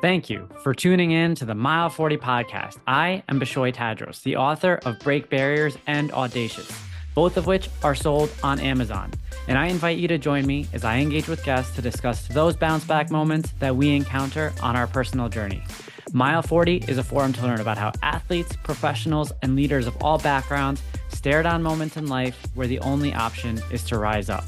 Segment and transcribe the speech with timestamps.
[0.00, 2.76] Thank you for tuning in to the Mile 40 podcast.
[2.86, 6.70] I am Bishoy Tadros, the author of Break Barriers and Audacious,
[7.16, 9.10] both of which are sold on Amazon.
[9.48, 12.54] And I invite you to join me as I engage with guests to discuss those
[12.54, 15.64] bounce back moments that we encounter on our personal journey.
[16.12, 20.18] Mile 40 is a forum to learn about how athletes, professionals, and leaders of all
[20.18, 24.44] backgrounds stare down moments in life where the only option is to rise up.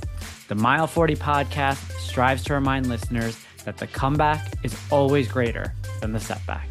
[0.46, 6.13] The Mile 40 podcast strives to remind listeners that the comeback is always greater than
[6.13, 6.69] the setback.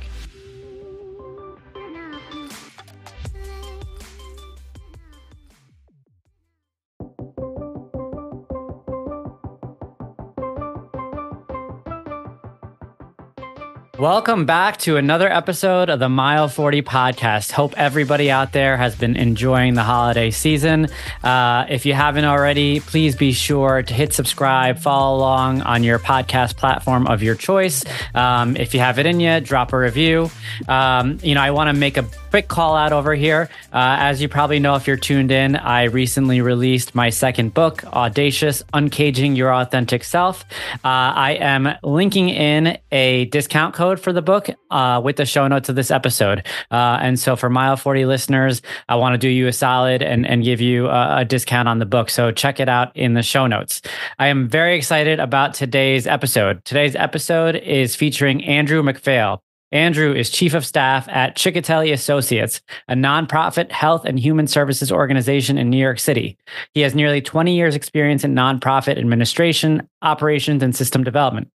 [14.00, 17.52] Welcome back to another episode of the Mile 40 podcast.
[17.52, 20.88] Hope everybody out there has been enjoying the holiday season.
[21.22, 26.00] Uh, if you haven't already, please be sure to hit subscribe, follow along on your
[26.00, 27.84] podcast platform of your choice.
[28.16, 30.32] Um, if you have it in you, drop a review.
[30.70, 33.50] Um, you know, I want to make a quick call out over here.
[33.74, 37.84] Uh, as you probably know, if you're tuned in, I recently released my second book,
[37.86, 40.46] Audacious Uncaging Your Authentic Self.
[40.76, 45.48] Uh, I am linking in a discount code for the book uh, with the show
[45.48, 46.46] notes of this episode.
[46.70, 50.28] Uh, and so for Mile 40 listeners, I want to do you a solid and,
[50.28, 52.10] and give you a, a discount on the book.
[52.10, 53.82] So check it out in the show notes.
[54.20, 56.64] I am very excited about today's episode.
[56.66, 59.42] Today's episode is featuring Andrew MacPhail.
[59.72, 65.60] Andrew is chief of staff at Cicatelli Associates, a nonprofit health and human services organization
[65.60, 66.38] in New York City.
[66.74, 71.52] He has nearly 20 years experience in nonprofit administration, operations, and system development.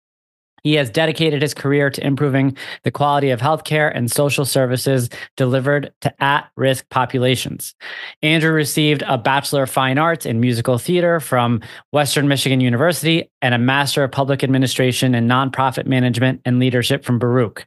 [0.62, 5.92] He has dedicated his career to improving the quality of healthcare and social services delivered
[6.02, 7.74] to at risk populations.
[8.22, 13.54] Andrew received a Bachelor of Fine Arts in Musical Theater from Western Michigan University and
[13.54, 17.66] a Master of Public Administration in Nonprofit Management and Leadership from Baruch.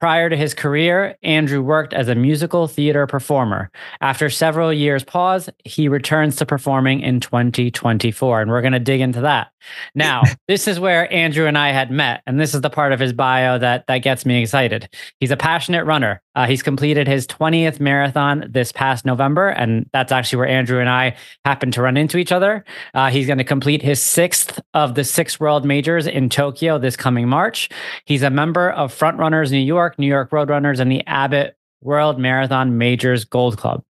[0.00, 3.70] Prior to his career, Andrew worked as a musical theater performer.
[4.02, 9.00] After several years' pause, he returns to performing in 2024, and we're going to dig
[9.00, 9.50] into that.
[9.94, 13.00] Now, this is where Andrew and I had met, and this is the part of
[13.00, 14.88] his bio that that gets me excited.
[15.20, 16.22] He's a passionate runner.
[16.34, 20.88] Uh, he's completed his 20th marathon this past November, and that's actually where Andrew and
[20.88, 22.64] I happened to run into each other.
[22.94, 26.96] Uh, he's going to complete his sixth of the six world majors in Tokyo this
[26.96, 27.68] coming March.
[28.04, 32.18] He's a member of Front Runners New York, New York Roadrunners, and the Abbott World
[32.18, 33.84] Marathon Majors Gold Club.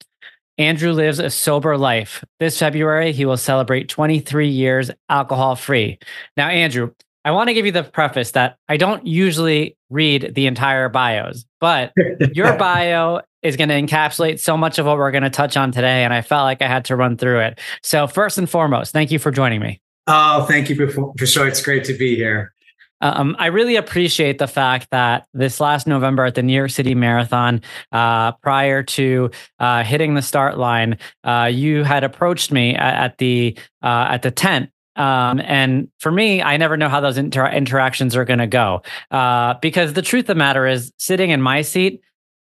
[0.57, 2.23] Andrew lives a sober life.
[2.39, 5.97] This February, he will celebrate 23 years alcohol free.
[6.37, 6.91] Now, Andrew,
[7.23, 11.45] I want to give you the preface that I don't usually read the entire bios,
[11.59, 11.93] but
[12.33, 15.71] your bio is going to encapsulate so much of what we're going to touch on
[15.71, 16.03] today.
[16.03, 17.59] And I felt like I had to run through it.
[17.83, 19.81] So, first and foremost, thank you for joining me.
[20.07, 21.47] Oh, thank you for, for sure.
[21.47, 22.53] It's great to be here.
[23.01, 26.93] Um, I really appreciate the fact that this last November at the New York City
[26.93, 27.61] Marathon,
[27.91, 33.17] uh, prior to uh, hitting the start line, uh, you had approached me at, at
[33.17, 34.69] the uh, at the tent.
[34.95, 38.81] Um, and for me, I never know how those inter- interactions are going to go
[39.11, 42.01] uh, because the truth of the matter is, sitting in my seat,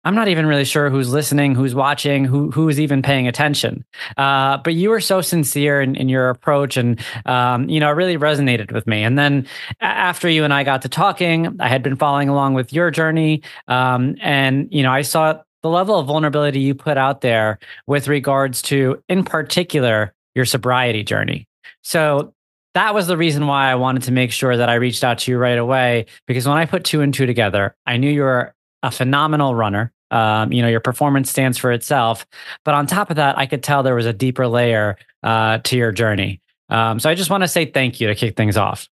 [0.05, 3.83] I'm not even really sure who's listening, who's watching, who who's even paying attention.
[4.15, 7.93] Uh, but you were so sincere in, in your approach, and um, you know, it
[7.93, 9.03] really resonated with me.
[9.03, 9.45] And then
[9.81, 13.43] after you and I got to talking, I had been following along with your journey,
[13.67, 18.07] um, and you know, I saw the level of vulnerability you put out there with
[18.07, 21.48] regards to, in particular, your sobriety journey.
[21.81, 22.33] So
[22.73, 25.31] that was the reason why I wanted to make sure that I reached out to
[25.31, 28.53] you right away because when I put two and two together, I knew you were
[28.83, 29.91] a phenomenal runner.
[30.11, 32.25] Um, you know, your performance stands for itself.
[32.65, 35.77] But on top of that, I could tell there was a deeper layer uh, to
[35.77, 36.41] your journey.
[36.69, 38.87] Um, so I just want to say thank you to kick things off.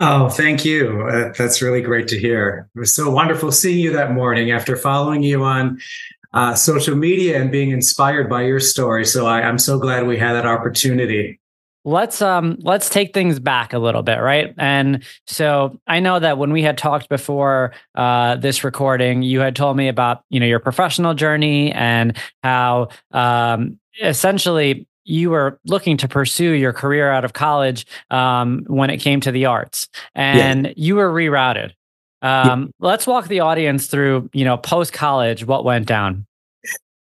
[0.00, 1.06] Oh, thank you.
[1.08, 2.68] Uh, that's really great to hear.
[2.74, 5.80] It was so wonderful seeing you that morning after following you on
[6.34, 9.06] uh, social media and being inspired by your story.
[9.06, 11.40] So I, I'm so glad we had that opportunity
[11.86, 16.36] let's um let's take things back a little bit right and so i know that
[16.36, 20.46] when we had talked before uh this recording you had told me about you know
[20.46, 27.24] your professional journey and how um essentially you were looking to pursue your career out
[27.24, 30.72] of college um, when it came to the arts and yeah.
[30.76, 31.70] you were rerouted
[32.22, 32.66] um, yeah.
[32.80, 36.26] let's walk the audience through you know post college what went down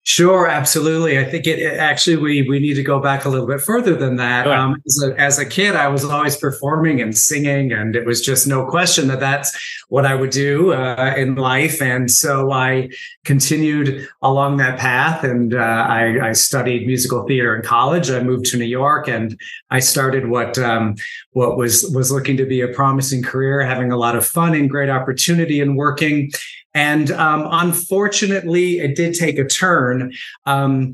[0.09, 1.19] Sure, absolutely.
[1.19, 3.95] I think it, it, actually we we need to go back a little bit further
[3.95, 4.47] than that.
[4.47, 8.19] Um, as, a, as a kid, I was always performing and singing, and it was
[8.19, 9.55] just no question that that's
[9.89, 11.79] what I would do uh, in life.
[11.79, 12.89] And so I
[13.23, 15.57] continued along that path, and uh,
[15.87, 18.09] I, I, studied musical theater in college.
[18.09, 19.39] I moved to New York, and
[19.69, 20.95] I started what um,
[21.33, 24.71] what was was looking to be a promising career, having a lot of fun and
[24.71, 26.31] great opportunity in working
[26.73, 30.13] and um, unfortunately, it did take a turn.
[30.45, 30.93] Um,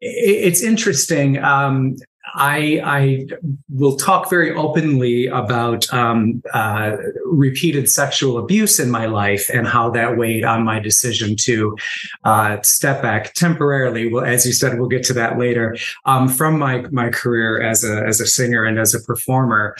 [0.00, 1.38] it's interesting.
[1.38, 1.96] Um,
[2.34, 3.26] I, I
[3.68, 9.90] will talk very openly about um, uh, repeated sexual abuse in my life and how
[9.90, 11.76] that weighed on my decision to
[12.24, 14.12] uh, step back temporarily.
[14.12, 15.76] Well, as you said, we'll get to that later.
[16.04, 19.76] Um, from my my career as a as a singer and as a performer,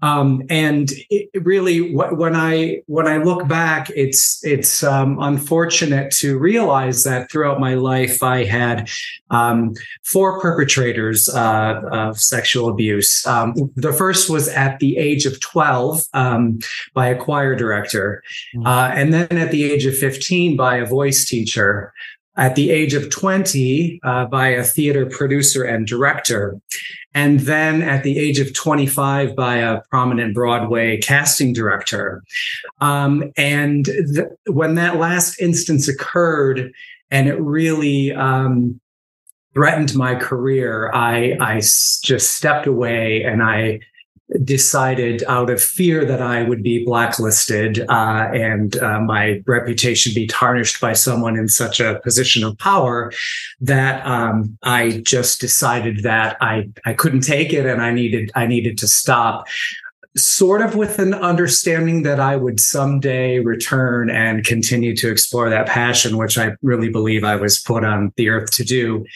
[0.00, 0.92] um, and
[1.34, 7.60] really when I when I look back, it's it's um, unfortunate to realize that throughout
[7.60, 8.88] my life I had
[9.30, 11.28] um, four perpetrators.
[11.28, 13.26] Uh, of sexual abuse.
[13.26, 16.58] Um, the first was at the age of 12 um,
[16.94, 18.22] by a choir director,
[18.54, 18.66] mm.
[18.66, 21.92] uh, and then at the age of 15 by a voice teacher.
[22.34, 26.58] At the age of 20, uh, by a theater producer and director.
[27.14, 32.22] And then at the age of 25, by a prominent Broadway casting director.
[32.80, 36.72] Um, and th- when that last instance occurred,
[37.10, 38.80] and it really um,
[39.54, 43.80] threatened my career, I, I just stepped away and I
[44.44, 50.26] decided out of fear that I would be blacklisted uh, and uh, my reputation be
[50.26, 53.12] tarnished by someone in such a position of power
[53.60, 58.46] that um, I just decided that I I couldn't take it and I needed I
[58.46, 59.46] needed to stop
[60.16, 65.66] sort of with an understanding that I would someday return and continue to explore that
[65.66, 69.06] passion, which I really believe I was put on the earth to do.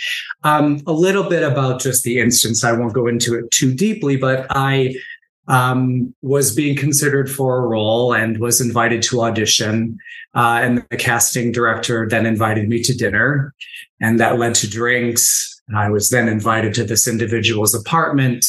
[0.43, 2.65] Um, a little bit about just the instance.
[2.65, 4.95] I won't go into it too deeply, but I
[5.49, 9.99] um, was being considered for a role and was invited to audition.
[10.35, 13.55] Uh, and the casting director then invited me to dinner,
[14.01, 15.61] and that led to drinks.
[15.75, 18.47] I was then invited to this individual's apartment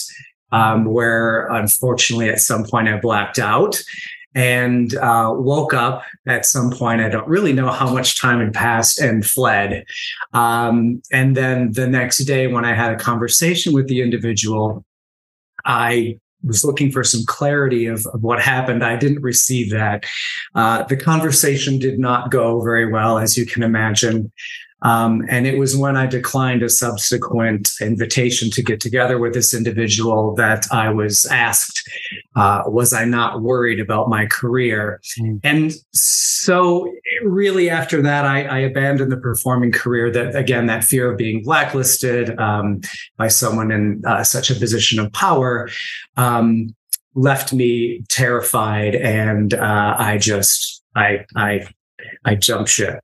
[0.52, 3.82] um, where unfortunately at some point I blacked out
[4.36, 7.02] and uh, woke up at some point.
[7.02, 9.84] I don't really know how much time had passed and fled.
[10.34, 14.86] Um, and then the next day, when I had a conversation with the individual,
[15.66, 18.84] I was looking for some clarity of, of what happened.
[18.84, 20.06] I didn't receive that.
[20.54, 24.32] Uh, the conversation did not go very well, as you can imagine.
[24.84, 29.54] Um, and it was when I declined a subsequent invitation to get together with this
[29.54, 31.90] individual that I was asked,
[32.36, 35.02] uh, was I not worried about my career?
[35.20, 35.40] Mm.
[35.44, 36.94] And so,
[37.24, 40.12] really, after that, I, I, abandoned the performing career.
[40.12, 42.82] That again, that fear of being blacklisted um,
[43.18, 45.70] by someone in uh, such a position of power
[46.18, 46.76] um,
[47.16, 51.68] left me terrified, and uh, I just I I
[52.26, 53.04] I jumped ship.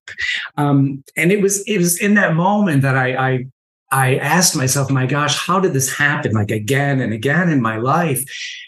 [0.58, 3.46] Um, and it was it was in that moment that I, I
[3.92, 6.32] I asked myself, my gosh, how did this happen?
[6.32, 8.24] Like again and again in my life.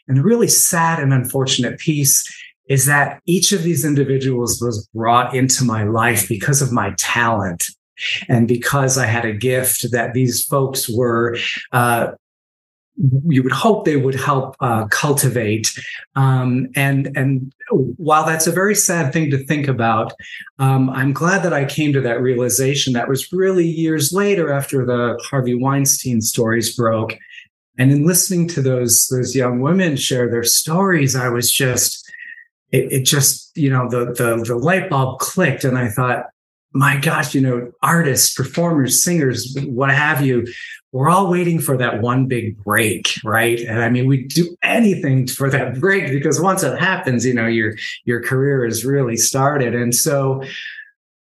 [0.07, 2.23] And the really sad and unfortunate piece
[2.69, 7.63] is that each of these individuals was brought into my life because of my talent
[8.27, 11.37] and because I had a gift that these folks were
[11.71, 12.11] uh,
[12.97, 15.77] you would hope they would help uh, cultivate.
[16.15, 20.13] Um, and and while that's a very sad thing to think about,
[20.59, 22.93] um, I'm glad that I came to that realization.
[22.93, 27.17] That was really years later after the Harvey Weinstein stories broke,
[27.77, 32.09] and in listening to those those young women share their stories, I was just
[32.71, 36.27] it, it just you know the the the light bulb clicked, and I thought.
[36.75, 40.45] My gosh, you know, artists, performers, singers, what have you,
[40.91, 43.59] we're all waiting for that one big break, right?
[43.61, 47.47] And I mean, we do anything for that break because once it happens, you know,
[47.47, 49.73] your your career is really started.
[49.73, 50.43] And so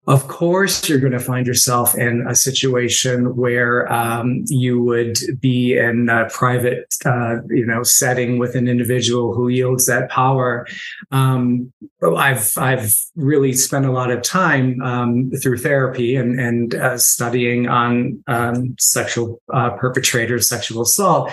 [0.06, 5.78] of course you're going to find yourself in a situation where um, you would be
[5.78, 10.68] in a private uh, you know setting with an individual who yields that power.
[11.12, 11.72] Um,
[12.18, 17.70] i've i've really spent a lot of time um, through therapy and and uh, studying
[17.70, 21.32] on um, sexual uh, perpetrators sexual assault.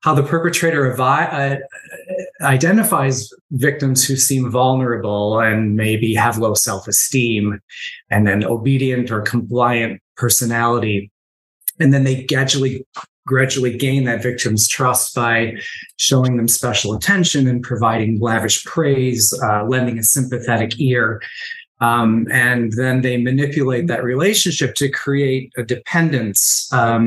[0.00, 1.56] How the perpetrator uh,
[2.40, 7.60] identifies victims who seem vulnerable and maybe have low self-esteem
[8.10, 11.10] and an obedient or compliant personality.
[11.80, 12.86] And then they gradually
[13.26, 15.54] gradually gain that victim's trust by
[15.96, 21.22] showing them special attention and providing lavish praise, uh, lending a sympathetic ear.
[21.88, 27.04] Um, and then they manipulate that relationship to create a dependence um,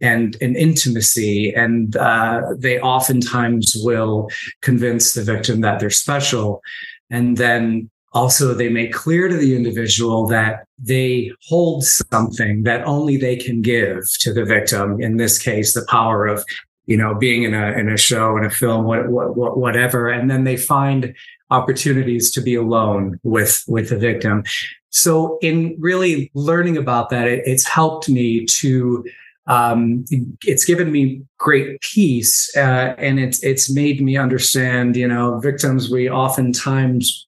[0.00, 1.52] and an intimacy.
[1.64, 4.18] And uh, they oftentimes will
[4.62, 6.62] convince the victim that they're special.
[7.10, 13.18] And then also, they make clear to the individual that they hold something that only
[13.18, 14.86] they can give to the victim.
[15.06, 16.42] In this case, the power of,
[16.86, 20.08] you know, being in a in a show, in a film, what, what, whatever.
[20.08, 21.14] And then they find
[21.50, 24.44] opportunities to be alone with with the victim.
[24.90, 29.04] So, in really learning about that, it, it's helped me to
[29.46, 30.04] um,
[30.44, 35.88] it's given me great peace uh, and it's it's made me understand you know victims
[35.88, 37.26] we oftentimes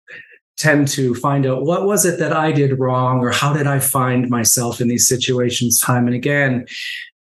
[0.57, 3.79] tend to find out what was it that I did wrong or how did I
[3.79, 6.67] find myself in these situations time and again.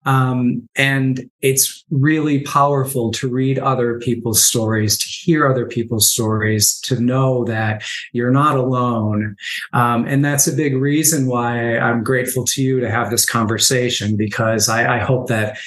[0.06, 6.80] Um, and it's really powerful to read other people's stories, to hear other people's stories,
[6.82, 7.84] to know that
[8.14, 9.36] you're not alone.
[9.74, 14.16] Um, and that's a big reason why I'm grateful to you to have this conversation
[14.16, 15.58] because I, I hope that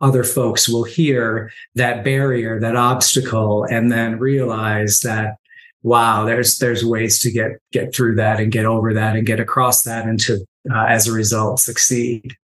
[0.00, 5.36] other folks will hear that barrier, that obstacle, and then realize that
[5.82, 9.40] wow, there's there's ways to get get through that and get over that and get
[9.40, 12.36] across that and to uh, as a result succeed.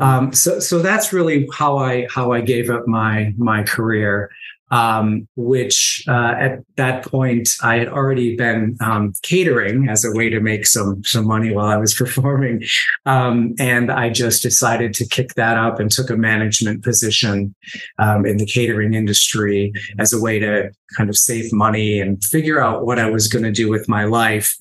[0.00, 4.30] Um, so so that's really how I how I gave up my my career
[4.74, 10.28] um, which uh, at that point I had already been um, catering as a way
[10.30, 12.64] to make some some money while I was performing,
[13.06, 17.54] um, and I just decided to kick that up and took a management position
[18.00, 22.60] um, in the catering industry as a way to kind of save money and figure
[22.60, 24.56] out what I was going to do with my life.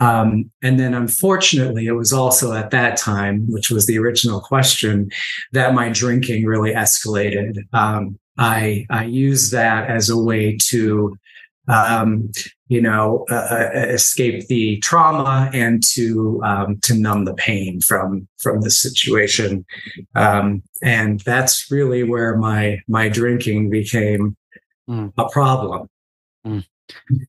[0.00, 5.10] Um, and then, unfortunately, it was also at that time, which was the original question,
[5.52, 7.56] that my drinking really escalated.
[8.38, 11.16] I I use that as a way to
[11.68, 12.30] um,
[12.68, 18.26] you know uh, uh, escape the trauma and to um, to numb the pain from
[18.38, 19.64] from the situation
[20.14, 24.36] um, and that's really where my my drinking became
[24.88, 25.12] mm.
[25.16, 25.88] a problem
[26.46, 26.64] mm.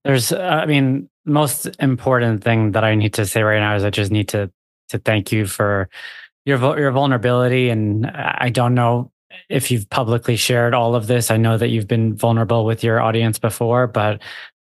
[0.04, 3.84] there's uh, i mean most important thing that i need to say right now is
[3.84, 4.52] i just need to
[4.90, 5.90] to thank you for
[6.46, 9.12] your your vulnerability and i don't know
[9.50, 11.32] if you've publicly shared all of this.
[11.32, 14.22] I know that you've been vulnerable with your audience before, but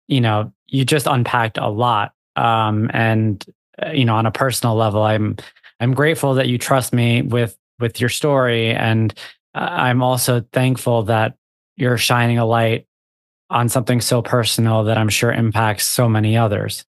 [0.08, 2.12] you know, you just unpacked a lot.
[2.36, 3.44] Um, and
[3.84, 5.36] uh, you know, on a personal level, I'm
[5.80, 9.12] I'm grateful that you trust me with with your story, and
[9.54, 11.36] uh, I'm also thankful that
[11.76, 12.86] you're shining a light
[13.50, 16.84] on something so personal that I'm sure impacts so many others.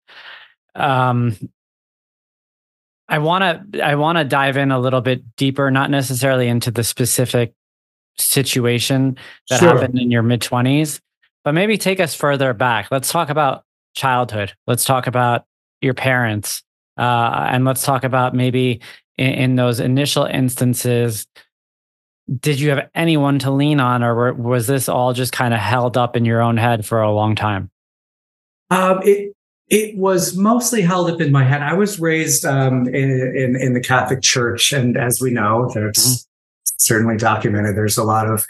[0.75, 1.35] Um,
[3.07, 6.71] I want to I want to dive in a little bit deeper, not necessarily into
[6.71, 7.53] the specific
[8.21, 9.17] situation
[9.49, 9.69] that sure.
[9.69, 10.99] happened in your mid 20s,
[11.43, 12.89] but maybe take us further back.
[12.91, 13.63] Let's talk about
[13.93, 14.53] childhood.
[14.67, 15.45] Let's talk about
[15.81, 16.63] your parents.
[16.97, 18.81] Uh, and let's talk about maybe
[19.17, 21.25] in, in, those initial instances,
[22.39, 25.59] did you have anyone to lean on, or were, was this all just kind of
[25.59, 27.71] held up in your own head for a long time?
[28.69, 29.33] Um, it
[29.69, 31.61] it was mostly held up in my head.
[31.61, 35.97] I was raised um, in, in, in the Catholic Church, and as we know, there's
[35.97, 36.30] mm-hmm
[36.85, 37.75] certainly documented.
[37.75, 38.45] There's a lot of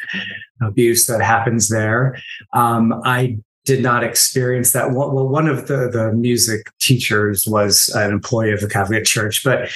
[0.62, 2.18] abuse that happens there.
[2.54, 4.92] Um, I did not experience that.
[4.92, 9.70] Well, one of the, the music teachers was an employee of the Catholic Church, but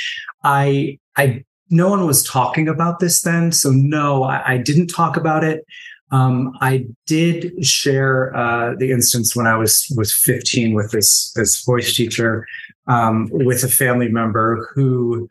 [0.43, 3.51] I, I, no one was talking about this then.
[3.51, 5.65] So no, I, I didn't talk about it.
[6.11, 11.63] Um, I did share uh, the instance when I was was 15 with this this
[11.65, 12.45] voice teacher
[12.87, 15.27] um, with a family member who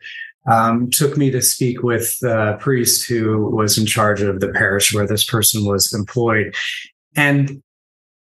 [0.49, 4.93] um, took me to speak with the priest who was in charge of the parish
[4.93, 6.55] where this person was employed.
[7.15, 7.61] And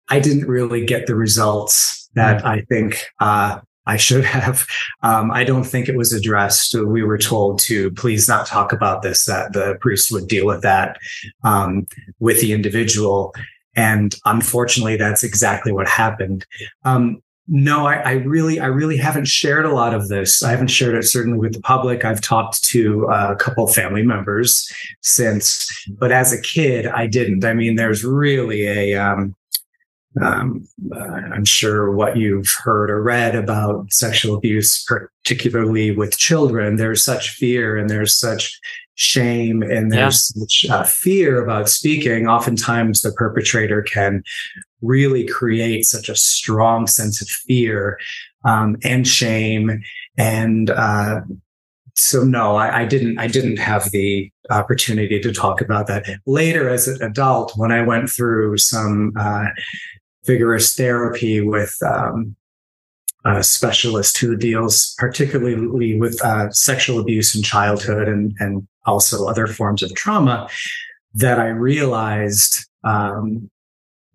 [0.09, 2.45] I didn't really get the results that mm.
[2.45, 4.65] I think uh, I should have.
[5.03, 6.75] Um, I don't think it was addressed.
[6.75, 10.61] We were told to please not talk about this, that the priest would deal with
[10.61, 10.97] that
[11.43, 11.87] um,
[12.19, 13.33] with the individual.
[13.75, 16.45] And unfortunately, that's exactly what happened.
[16.83, 20.41] Um, no, I, I, really, I really haven't shared a lot of this.
[20.41, 22.03] I haven't shared it certainly with the public.
[22.03, 24.71] I've talked to a couple family members
[25.01, 27.45] since, but as a kid, I didn't.
[27.45, 29.35] I mean, there's really a, um,
[30.21, 36.77] um, uh, I'm sure what you've heard or read about sexual abuse, particularly with children.
[36.77, 38.59] There's such fear and there's such
[38.95, 40.41] shame and there's yeah.
[40.41, 42.27] such uh, fear about speaking.
[42.27, 44.23] Oftentimes, the perpetrator can
[44.81, 47.99] really create such a strong sense of fear
[48.45, 49.81] um, and shame
[50.17, 51.21] and uh,
[51.95, 56.69] so no I, I, didn't i didn't have the opportunity to talk about that later
[56.69, 59.45] as an adult when i went through some uh,
[60.25, 62.35] vigorous therapy with um,
[63.25, 69.47] a specialist who deals particularly with uh, sexual abuse in childhood and, and also other
[69.47, 70.49] forms of trauma
[71.13, 73.49] that I realized um,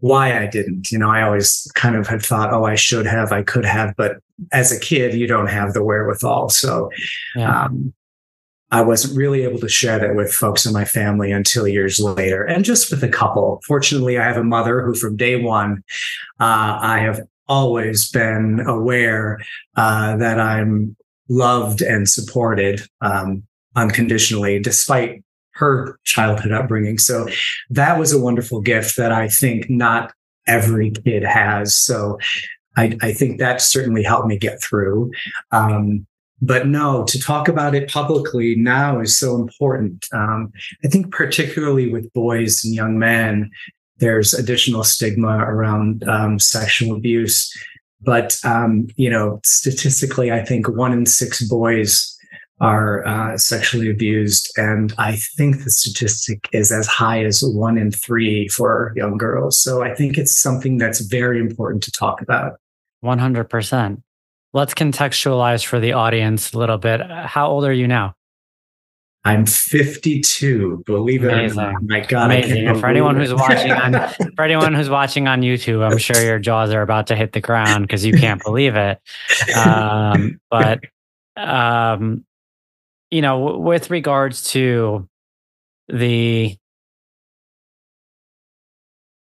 [0.00, 0.90] why I didn't.
[0.90, 3.94] You know, I always kind of had thought, oh, I should have, I could have,
[3.96, 4.18] but
[4.52, 6.48] as a kid, you don't have the wherewithal.
[6.50, 6.90] So
[7.36, 7.64] yeah.
[7.64, 7.92] um,
[8.70, 12.44] I wasn't really able to share that with folks in my family until years later,
[12.44, 13.60] and just with a couple.
[13.66, 15.82] Fortunately, I have a mother who, from day one,
[16.38, 19.40] uh, I have always been aware
[19.76, 20.96] uh, that I'm
[21.28, 23.42] loved and supported um,
[23.76, 25.22] unconditionally, despite
[25.52, 26.98] her childhood upbringing.
[26.98, 27.28] So
[27.68, 30.12] that was a wonderful gift that I think not
[30.46, 31.76] every kid has.
[31.76, 32.18] So
[32.76, 35.10] I, I think that certainly helped me get through.
[35.52, 36.06] Um,
[36.42, 40.06] but no, to talk about it publicly now is so important.
[40.12, 43.50] Um, I think particularly with boys and young men,
[43.98, 47.52] there's additional stigma around um, sexual abuse.
[48.00, 52.16] But um, you know, statistically, I think one in six boys
[52.60, 57.90] are uh, sexually abused, and I think the statistic is as high as one in
[57.90, 59.58] three for young girls.
[59.58, 62.60] So I think it's something that's very important to talk about.
[63.00, 64.02] One hundred percent.
[64.52, 67.00] Let's contextualize for the audience a little bit.
[67.08, 68.14] How old are you now?
[69.24, 70.82] I'm 52.
[70.86, 71.82] Believe it or not.
[71.82, 72.74] My God, Amazing.
[72.80, 73.92] for anyone who's watching on
[74.36, 77.40] for anyone who's watching on YouTube, I'm sure your jaws are about to hit the
[77.40, 79.00] ground because you can't believe it.
[79.56, 80.80] Um, but
[81.36, 82.24] um,
[83.10, 85.08] you know, w- with regards to
[85.88, 86.56] the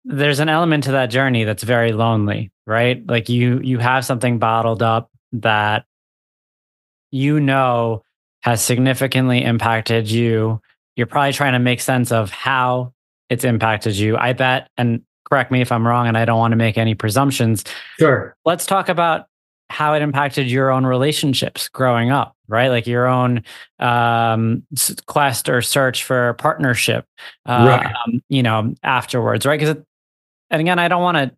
[0.06, 3.06] there's an element to that journey that's very lonely, right?
[3.06, 5.86] Like you you have something bottled up that
[7.12, 8.04] you know
[8.42, 10.62] has significantly impacted you.
[10.96, 12.94] You're probably trying to make sense of how
[13.30, 14.18] it's impacted you.
[14.18, 16.96] I bet, and correct me if I'm wrong, and I don't want to make any
[16.96, 17.64] presumptions.
[18.00, 18.36] Sure.
[18.46, 19.28] Let's talk about
[19.70, 22.70] how it impacted your own relationships growing up, right?
[22.70, 23.44] Like your own
[23.80, 24.64] um,
[25.06, 27.06] quest or search for partnership,
[27.46, 27.96] uh, right.
[28.06, 29.60] Um, you know, afterwards, right?
[29.60, 29.76] Because,
[30.50, 31.36] and again, I don't want to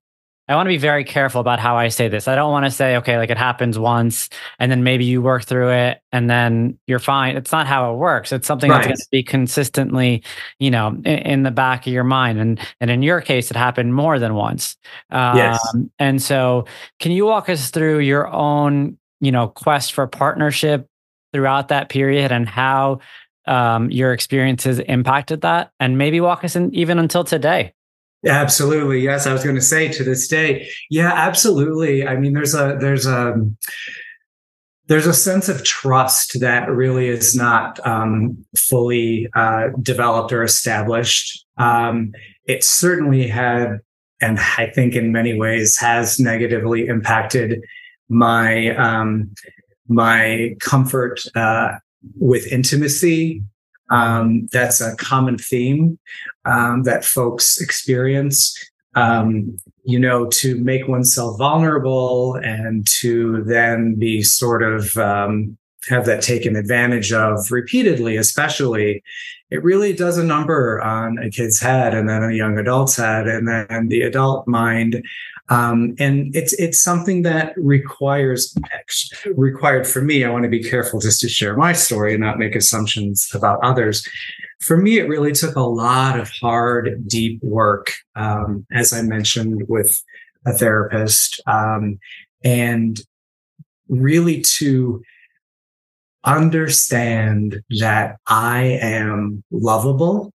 [0.49, 2.27] I want to be very careful about how I say this.
[2.27, 5.45] I don't want to say, okay, like it happens once and then maybe you work
[5.45, 7.37] through it and then you're fine.
[7.37, 8.31] It's not how it works.
[8.31, 8.77] It's something right.
[8.77, 10.23] that's going to be consistently,
[10.57, 12.39] you know, in, in, the back of your mind.
[12.39, 14.75] And and in your case, it happened more than once.
[15.11, 15.75] Um, yes.
[15.99, 16.65] And so,
[16.99, 20.87] can you walk us through your own, you know, quest for partnership
[21.31, 23.01] throughout that period and how
[23.45, 27.73] um, your experiences impacted that, and maybe walk us in even until today?
[28.25, 29.01] Absolutely.
[29.01, 29.25] Yes.
[29.25, 30.69] I was going to say to this day.
[30.89, 32.05] Yeah, absolutely.
[32.05, 33.35] I mean, there's a, there's a,
[34.87, 41.45] there's a sense of trust that really is not um, fully uh, developed or established.
[41.57, 42.11] Um,
[42.45, 43.79] it certainly had,
[44.19, 47.63] and I think in many ways has negatively impacted
[48.09, 49.31] my um,
[49.87, 51.73] my comfort uh,
[52.19, 53.43] with intimacy
[53.89, 55.99] um, that's a common theme
[56.45, 58.57] um, that folks experience.
[58.95, 66.05] Um, you know, to make oneself vulnerable and to then be sort of um, have
[66.05, 69.03] that taken advantage of repeatedly, especially,
[69.49, 73.27] it really does a number on a kid's head and then a young adult's head
[73.27, 75.03] and then the adult mind.
[75.49, 78.55] Um, and it's it's something that requires
[79.35, 80.23] required for me.
[80.23, 83.59] I want to be careful just to share my story and not make assumptions about
[83.63, 84.07] others.
[84.61, 89.63] For me, it really took a lot of hard, deep work, um, as I mentioned,
[89.67, 90.01] with
[90.45, 91.97] a therapist, um,
[92.43, 92.99] and
[93.87, 95.01] really to
[96.25, 100.31] understand that I am lovable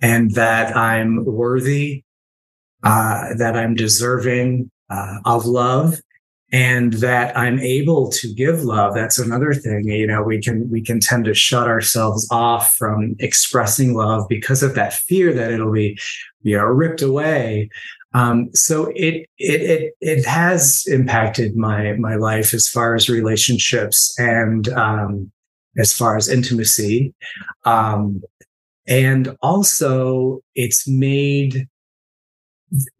[0.00, 2.03] and that I'm worthy
[2.84, 6.00] uh, that I'm deserving uh, of love
[6.52, 8.94] and that I'm able to give love.
[8.94, 9.88] That's another thing.
[9.88, 14.62] You know, we can we can tend to shut ourselves off from expressing love because
[14.62, 15.98] of that fear that it'll be,
[16.42, 17.70] you know, ripped away.
[18.12, 24.16] Um, so it it it it has impacted my my life as far as relationships
[24.18, 25.32] and um,
[25.76, 27.12] as far as intimacy,
[27.64, 28.22] um,
[28.86, 31.66] and also it's made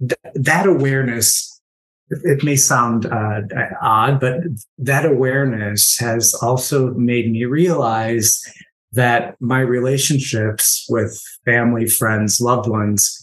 [0.01, 1.51] th- that awareness
[2.11, 3.41] it may sound uh,
[3.81, 4.41] odd, but
[4.79, 8.43] that awareness has also made me realize
[8.93, 13.21] that my relationships with family, friends, loved ones,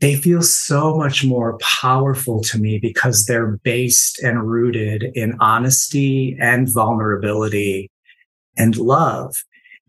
[0.00, 6.36] they feel so much more powerful to me because they're based and rooted in honesty
[6.40, 7.90] and vulnerability
[8.56, 9.34] and love.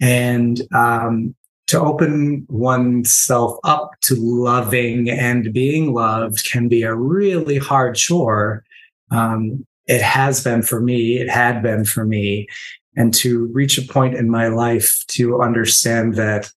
[0.02, 1.36] And um,
[1.68, 8.64] to open oneself up to loving and being loved can be a really hard chore.
[9.12, 12.48] Um, it has been for me, it had been for me.
[12.96, 16.52] And to reach a point in my life to understand that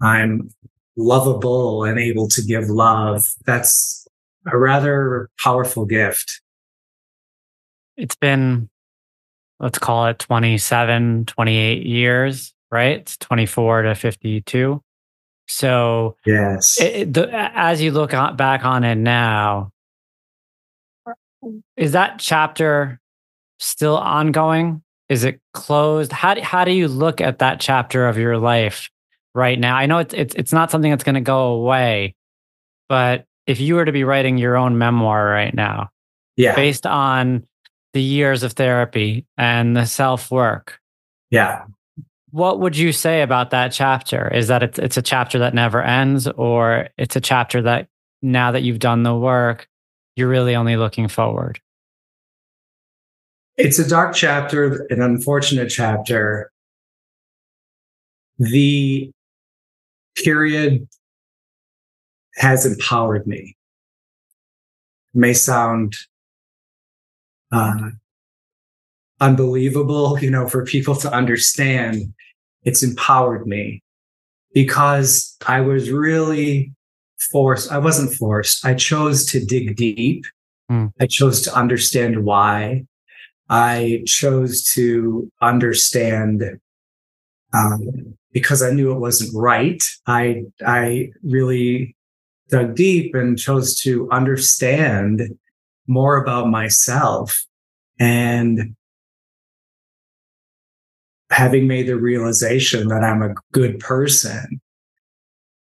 [0.00, 0.50] I'm
[0.96, 4.06] lovable and able to give love, that's
[4.50, 6.40] a rather powerful gift.
[7.96, 8.68] It's been,
[9.60, 12.98] let's call it 27, 28 years, right?
[12.98, 14.82] It's 24 to 52.
[15.46, 19.70] So, yes, it, the, as you look back on it now,
[21.76, 23.00] is that chapter
[23.58, 24.82] still ongoing?
[25.08, 26.12] Is it closed?
[26.12, 28.90] How do, how do you look at that chapter of your life
[29.34, 29.76] right now?
[29.76, 32.14] I know it's it's, it's not something that's going to go away,
[32.88, 35.90] but if you were to be writing your own memoir right now,
[36.36, 37.46] yeah, based on
[37.92, 40.80] the years of therapy and the self work,
[41.30, 41.64] yeah,
[42.34, 44.26] what would you say about that chapter?
[44.34, 47.86] Is that it's it's a chapter that never ends, or it's a chapter that
[48.22, 49.68] now that you've done the work,
[50.16, 51.60] you're really only looking forward?
[53.56, 56.50] It's a dark chapter, an unfortunate chapter.
[58.38, 59.12] The
[60.16, 60.88] period
[62.34, 63.56] has empowered me.
[65.14, 65.94] It may sound
[67.52, 67.90] uh,
[69.20, 72.12] unbelievable, you know, for people to understand.
[72.64, 73.82] It's empowered me
[74.52, 76.72] because I was really
[77.30, 77.70] forced.
[77.70, 78.64] I wasn't forced.
[78.64, 80.24] I chose to dig deep.
[80.70, 80.92] Mm.
[81.00, 82.86] I chose to understand why.
[83.48, 86.42] I chose to understand
[87.52, 89.82] um, because I knew it wasn't right.
[90.06, 91.94] I I really
[92.48, 95.22] dug deep and chose to understand
[95.86, 97.44] more about myself
[97.98, 98.74] and
[101.30, 104.60] having made the realization that I'm a good person.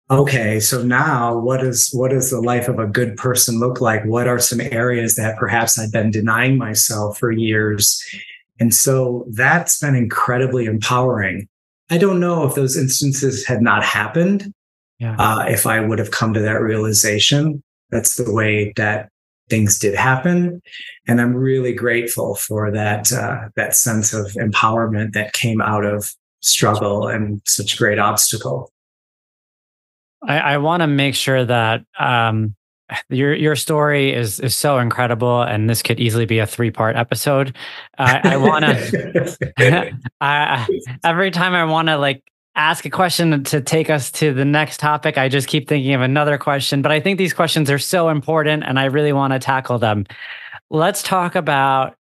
[0.09, 4.05] Okay so now what is what does the life of a good person look like?
[4.05, 8.01] What are some areas that perhaps i've been denying myself for years?
[8.61, 11.49] And so that's been incredibly empowering.
[11.91, 14.53] I don't know if those instances had not happened
[14.99, 15.17] yeah.
[15.19, 17.63] uh, if i would have come to that realization.
[17.91, 19.09] That's the way that
[19.49, 20.61] things did happen
[21.07, 26.15] and i'm really grateful for that uh, that sense of empowerment that came out of
[26.41, 28.71] struggle and such great obstacle
[30.23, 32.55] I, I want to make sure that um,
[33.09, 36.97] your your story is is so incredible, and this could easily be a three part
[36.97, 37.57] episode.
[37.99, 39.97] Uh, I want to.
[41.05, 42.23] every time I want to like
[42.57, 46.01] ask a question to take us to the next topic, I just keep thinking of
[46.01, 46.83] another question.
[46.83, 50.07] But I think these questions are so important, and I really want to tackle them.
[50.71, 51.95] Let's talk about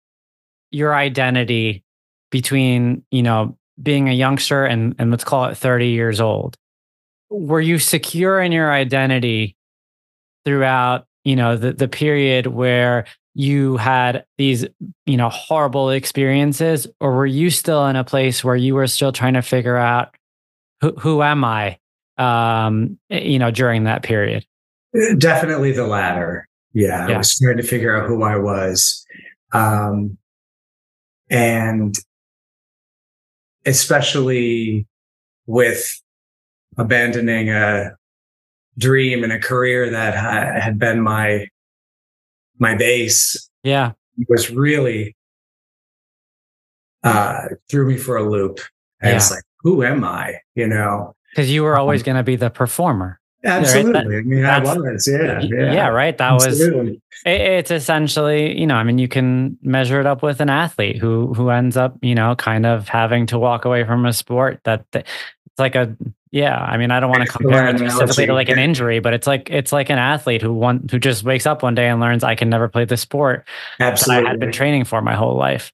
[0.71, 1.85] your identity
[2.31, 6.57] between you know being a youngster and and let's call it 30 years old
[7.31, 9.57] were you secure in your identity
[10.45, 14.67] throughout you know the, the period where you had these
[15.05, 19.13] you know horrible experiences or were you still in a place where you were still
[19.13, 20.16] trying to figure out
[20.81, 21.79] who, who am i
[22.19, 24.47] um you know during that period?
[25.19, 26.49] Definitely the latter.
[26.73, 27.15] Yeah, yeah.
[27.15, 29.05] i was trying to figure out who i was.
[29.53, 30.19] Um
[31.29, 31.95] and
[33.65, 34.87] especially
[35.47, 36.01] with
[36.79, 37.97] abandoning a
[38.79, 41.49] dream and a career that had been my
[42.59, 43.93] my base yeah.
[44.29, 45.17] was really
[47.03, 48.61] uh threw me for a loop.
[49.01, 49.17] And yeah.
[49.17, 52.37] it's like who am i you know because you were always um, going to be
[52.37, 54.05] the performer absolutely right?
[54.05, 56.93] that, i mean i was yeah, yeah yeah right that absolutely.
[56.93, 60.49] was it, it's essentially you know i mean you can measure it up with an
[60.49, 64.13] athlete who who ends up you know kind of having to walk away from a
[64.13, 65.05] sport that, that
[65.47, 65.97] it's like a
[66.33, 69.15] yeah, I mean, I don't want to compare it specifically to like an injury, but
[69.15, 71.99] it's like it's like an athlete who one who just wakes up one day and
[71.99, 73.47] learns I can never play the sport
[73.81, 74.23] Absolutely.
[74.23, 75.73] that I had been training for my whole life.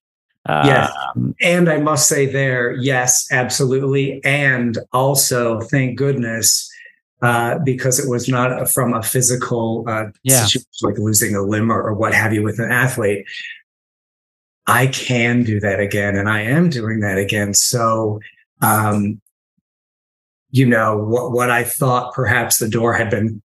[0.48, 6.68] Yes, um, and I must say there, yes, absolutely, and also thank goodness
[7.22, 10.44] uh, because it was not from a physical uh, yeah.
[10.44, 13.24] situation like losing a limb or, or what have you with an athlete.
[14.66, 17.54] I can do that again, and I am doing that again.
[17.54, 18.20] So
[18.62, 19.20] um,
[20.52, 23.42] you know, what, what I thought perhaps the door had been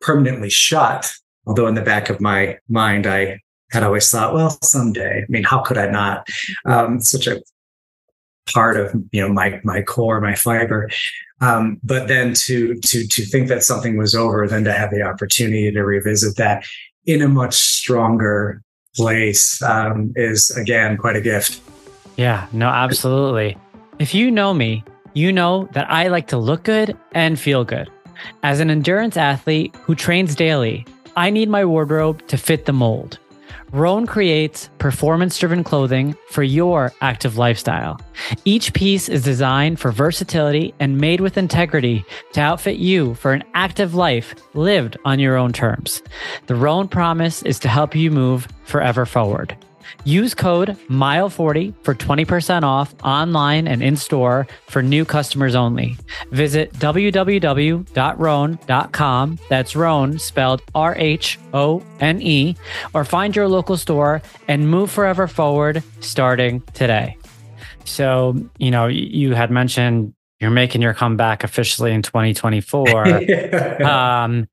[0.00, 1.12] permanently shut.
[1.46, 5.22] Although in the back of my mind, I had always thought, well, someday.
[5.22, 6.26] I mean, how could I not?
[6.64, 7.42] Um, such a
[8.52, 10.88] part of you know my my core, my fiber.
[11.40, 15.02] Um, but then to to to think that something was over, then to have the
[15.02, 16.64] opportunity to revisit that
[17.06, 18.62] in a much stronger
[18.96, 21.60] place um, is again quite a gift.
[22.16, 23.56] Yeah, no, absolutely.
[23.98, 27.90] If you know me, you know that I like to look good and feel good.
[28.42, 30.84] As an endurance athlete who trains daily,
[31.16, 33.18] I need my wardrobe to fit the mold.
[33.72, 38.00] Rhone creates performance driven clothing for your active lifestyle.
[38.46, 43.44] Each piece is designed for versatility and made with integrity to outfit you for an
[43.52, 46.02] active life lived on your own terms.
[46.46, 49.54] The Rhone promise is to help you move forever forward.
[50.04, 55.96] Use code MILE40 for 20% off online and in store for new customers only.
[56.30, 57.88] Visit www.rhone.com.
[59.48, 62.56] That's Rhone spelled R H O N E,
[62.94, 67.16] or find your local store and move forever forward starting today.
[67.84, 73.82] So, you know, you had mentioned you're making your comeback officially in 2024.
[73.84, 74.46] um,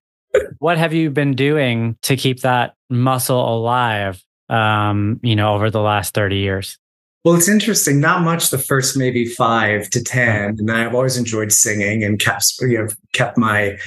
[0.59, 5.81] what have you been doing to keep that muscle alive um, you know, over the
[5.81, 6.77] last 30 years?
[7.23, 7.99] Well, it's interesting.
[7.99, 10.57] Not much the first maybe five to 10.
[10.59, 13.77] And I've always enjoyed singing and kept, you know, kept my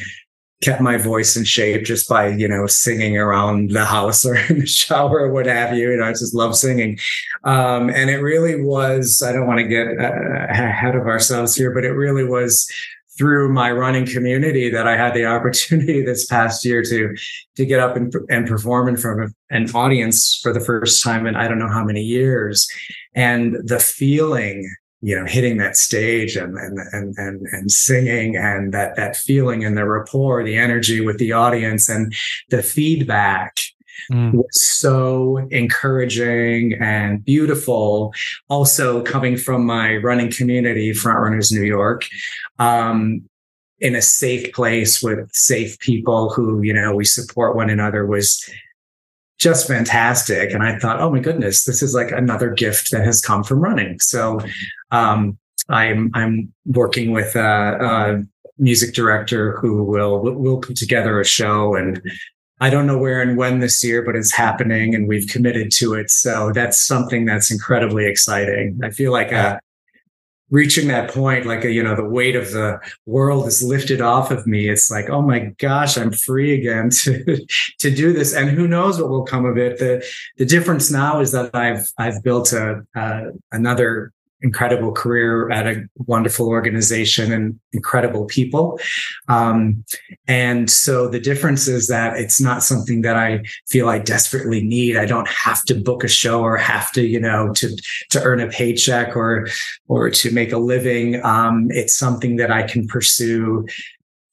[0.60, 4.60] kept my voice in shape just by you know singing around the house or in
[4.60, 5.90] the shower or what have you.
[5.90, 6.98] You know, I just love singing,
[7.44, 9.22] um, and it really was.
[9.24, 12.70] I don't want to get uh, ahead of ourselves here, but it really was
[13.18, 17.16] through my running community that I had the opportunity this past year to
[17.56, 21.26] to get up and, and perform in front of an audience for the first time
[21.26, 22.68] in I don't know how many years,
[23.14, 28.72] and the feeling, you know, hitting that stage and and and and, and singing and
[28.72, 32.14] that that feeling and the rapport, the energy with the audience, and
[32.50, 33.56] the feedback
[34.10, 34.32] mm.
[34.34, 38.12] was so encouraging and beautiful.
[38.48, 42.06] Also, coming from my running community, Front Runners New York,
[42.58, 43.22] um,
[43.80, 48.48] in a safe place with safe people who, you know, we support one another was
[49.38, 50.52] just fantastic.
[50.52, 53.60] And I thought, oh my goodness, this is like another gift that has come from
[53.60, 54.00] running.
[54.00, 54.40] So
[54.90, 57.78] um, I'm I'm working with a,
[58.20, 58.22] a,
[58.60, 62.02] music director who will will put together a show and
[62.60, 65.94] I don't know where and when this year, but it's happening and we've committed to
[65.94, 66.10] it.
[66.10, 68.80] So that's something that's incredibly exciting.
[68.82, 69.60] I feel like uh,
[70.50, 74.30] reaching that point, like, a, you know, the weight of the world is lifted off
[74.30, 74.68] of me.
[74.68, 77.46] It's like, oh my gosh, I'm free again to,
[77.78, 78.34] to do this.
[78.34, 79.78] And who knows what will come of it.
[79.78, 80.04] The,
[80.36, 85.84] the difference now is that I've, I've built a, uh, another incredible career at a
[85.96, 88.78] wonderful organization and incredible people.
[89.28, 89.84] Um,
[90.26, 94.96] and so the difference is that it's not something that I feel I desperately need.
[94.96, 97.76] I don't have to book a show or have to, you know, to
[98.10, 99.48] to earn a paycheck or
[99.88, 101.24] or to make a living.
[101.24, 103.66] Um, it's something that I can pursue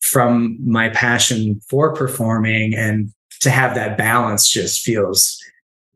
[0.01, 5.41] from my passion for performing and to have that balance just feels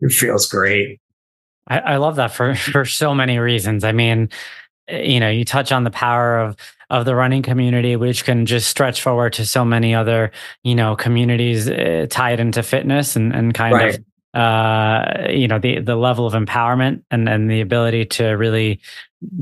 [0.02, 1.00] it feels great.
[1.70, 3.84] I, I love that for for so many reasons.
[3.84, 4.30] I mean,
[4.88, 6.56] eh, you know, you touch on the power of
[6.90, 10.32] of the running community, which can just stretch forward to so many other,
[10.64, 13.96] you know, communities uh, tied into fitness and, and kind right.
[13.96, 14.06] of
[14.36, 18.80] uh you know the the level of empowerment and and the ability to really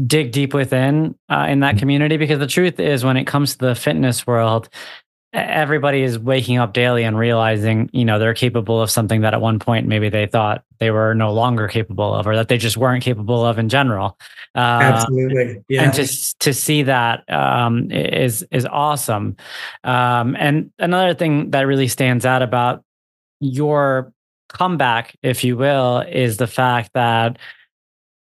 [0.05, 1.79] dig deep within uh, in that mm-hmm.
[1.79, 4.69] community because the truth is when it comes to the fitness world
[5.37, 9.41] everybody is waking up daily and realizing, you know, they're capable of something that at
[9.41, 12.77] one point maybe they thought they were no longer capable of, or that they just
[12.77, 14.17] weren't capable of in general.
[14.55, 15.83] Uh, Absolutely, yeah.
[15.83, 19.35] And to to see that um, is is awesome.
[19.83, 22.83] Um, and another thing that really stands out about
[23.39, 24.13] your
[24.49, 27.37] comeback, if you will, is the fact that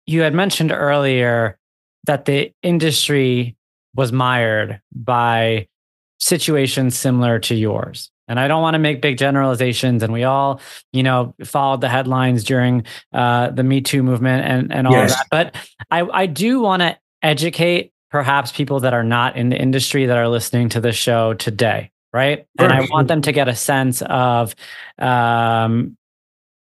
[0.07, 1.59] you had mentioned earlier
[2.05, 3.57] that the industry
[3.95, 5.69] was mired by
[6.19, 8.11] situations similar to yours.
[8.29, 10.03] And I don't want to make big generalizations.
[10.03, 10.61] And we all,
[10.93, 15.15] you know, followed the headlines during uh, the Me Too movement and, and all yes.
[15.15, 15.27] that.
[15.31, 15.57] But
[15.91, 20.17] I, I do want to educate perhaps people that are not in the industry that
[20.17, 21.93] are listening to the show today.
[22.13, 22.47] Right.
[22.59, 24.55] And I want them to get a sense of,
[24.99, 25.99] um,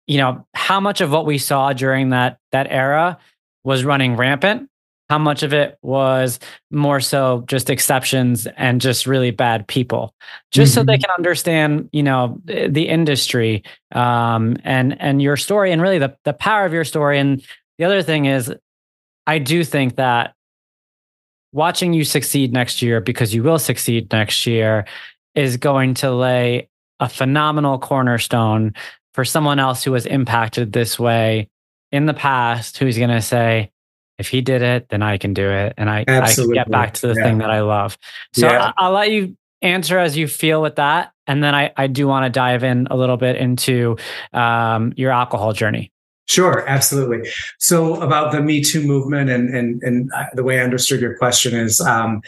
[0.07, 3.19] you know, how much of what we saw during that that era
[3.64, 4.69] was running rampant
[5.09, 6.38] how much of it was
[6.71, 10.14] more so just exceptions and just really bad people
[10.51, 10.81] just mm-hmm.
[10.81, 11.03] so they mm-hmm.
[11.03, 16.33] can understand you know the industry um, and and your story and really the, the
[16.33, 17.45] power of your story and
[17.79, 18.53] the other thing is
[19.27, 20.35] i do think that
[21.53, 24.87] watching you succeed next year because you will succeed next year
[25.35, 26.69] is going to lay
[27.01, 28.75] a phenomenal cornerstone
[29.14, 31.49] for someone else who was impacted this way
[31.92, 33.71] in the past who's going to say
[34.18, 35.74] if he did it, then I can do it.
[35.76, 37.24] And I, I can get back to the yeah.
[37.24, 37.98] thing that I love.
[38.33, 38.72] So yeah.
[38.76, 41.12] I, will let you answer as you feel with that.
[41.26, 43.96] And then I, I do want to dive in a little bit into
[44.33, 45.92] um, your alcohol journey.
[46.29, 47.31] Sure, absolutely.
[47.59, 51.16] So about the Me Too movement and and and uh, the way I understood your
[51.16, 52.20] question is um,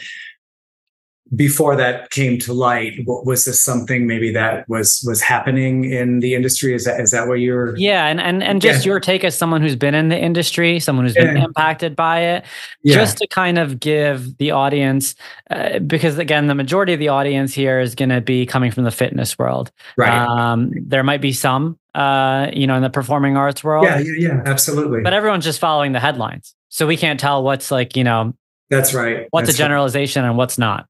[1.35, 6.33] before that came to light was this something maybe that was was happening in the
[6.33, 8.91] industry is that is that what you're yeah and and, and just yeah.
[8.91, 11.43] your take as someone who's been in the industry someone who's been yeah.
[11.43, 12.45] impacted by it
[12.81, 12.95] yeah.
[12.95, 15.13] just to kind of give the audience
[15.51, 18.83] uh, because again the majority of the audience here is going to be coming from
[18.83, 23.37] the fitness world right um, there might be some uh, you know in the performing
[23.37, 27.19] arts world yeah yeah yeah absolutely but everyone's just following the headlines so we can't
[27.19, 28.33] tell what's like you know
[28.71, 30.29] that's right what's that's a generalization right.
[30.29, 30.87] and what's not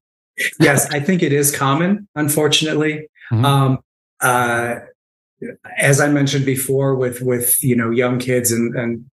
[0.58, 3.08] yes, I think it is common, unfortunately.
[3.32, 3.44] Mm-hmm.
[3.44, 3.78] Um,
[4.20, 4.76] uh,
[5.78, 9.10] as I mentioned before, with with you know young kids and and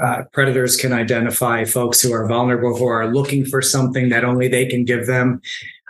[0.00, 4.48] uh, predators can identify folks who are vulnerable, who are looking for something that only
[4.48, 5.40] they can give them.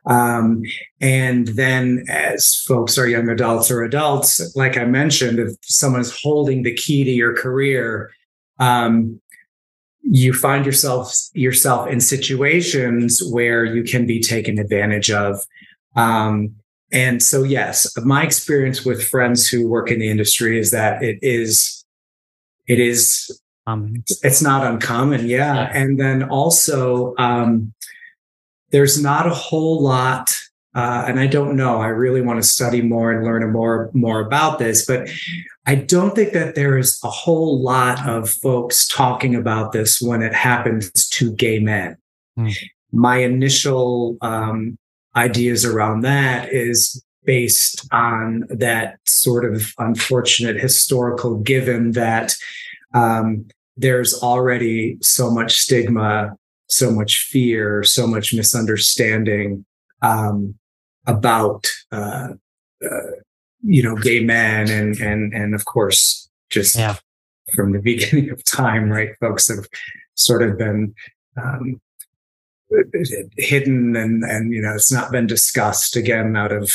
[0.06, 0.62] Um,
[1.00, 6.18] and then as folks are young adults or adults, like I mentioned, if someone is
[6.22, 8.10] holding the key to your career,
[8.58, 9.19] um,
[10.02, 15.44] you find yourself yourself in situations where you can be taken advantage of
[15.96, 16.54] um,
[16.92, 21.18] and so yes my experience with friends who work in the industry is that it
[21.22, 21.84] is
[22.66, 25.54] it is um, it's not uncommon yeah.
[25.54, 25.70] yeah.
[25.72, 27.72] and then also um,
[28.70, 30.34] there's not a whole lot
[30.74, 31.80] uh, and I don't know.
[31.80, 35.08] I really want to study more and learn more more about this, but
[35.70, 40.20] I don't think that there is a whole lot of folks talking about this when
[40.20, 41.96] it happens to gay men.
[42.36, 42.52] Mm.
[42.90, 44.76] My initial um,
[45.14, 52.34] ideas around that is based on that sort of unfortunate historical given that
[52.92, 56.36] um, there's already so much stigma,
[56.68, 59.64] so much fear, so much misunderstanding
[60.02, 60.56] um,
[61.06, 62.30] about uh,
[62.84, 63.10] uh,
[63.62, 66.96] you know gay men and and and of course just yeah.
[67.54, 69.66] from the beginning of time right folks have
[70.14, 70.94] sort of been
[71.36, 71.80] um,
[73.36, 76.72] hidden and and you know it's not been discussed again out of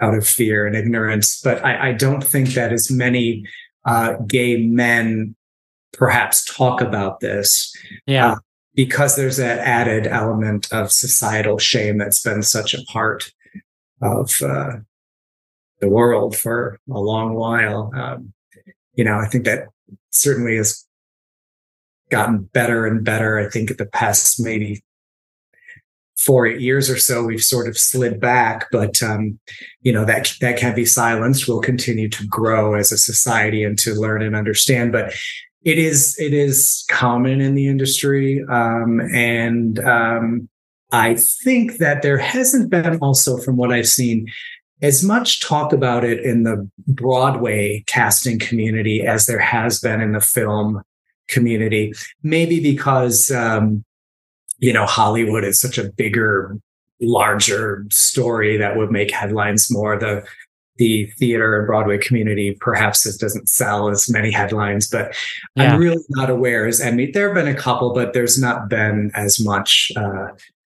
[0.00, 3.44] out of fear and ignorance but i, I don't think that as many
[3.86, 5.34] uh, gay men
[5.92, 7.74] perhaps talk about this
[8.06, 8.36] yeah uh,
[8.74, 13.32] because there's that added element of societal shame that's been such a part
[14.00, 14.76] of uh,
[15.80, 17.90] the world for a long while.
[17.94, 18.32] Um,
[18.94, 19.68] you know, I think that
[20.10, 20.86] certainly has
[22.10, 23.38] gotten better and better.
[23.38, 24.82] I think at the past maybe
[26.18, 29.38] four years or so, we've sort of slid back, but um,
[29.80, 31.48] you know that that can be silenced.
[31.48, 35.12] We'll continue to grow as a society and to learn and understand, but.
[35.62, 40.48] It is it is common in the industry, um, and um,
[40.90, 44.26] I think that there hasn't been also, from what I've seen,
[44.82, 50.12] as much talk about it in the Broadway casting community as there has been in
[50.12, 50.82] the film
[51.28, 51.92] community.
[52.22, 53.84] Maybe because, um,
[54.58, 56.58] you know, Hollywood is such a bigger,
[57.00, 59.98] larger story that would make headlines more.
[59.98, 60.24] The
[60.76, 65.14] the theater and Broadway community, perhaps it doesn't sell as many headlines, but
[65.54, 65.74] yeah.
[65.74, 66.66] I'm really not aware.
[66.66, 70.28] As I mean, there have been a couple, but there's not been as much uh,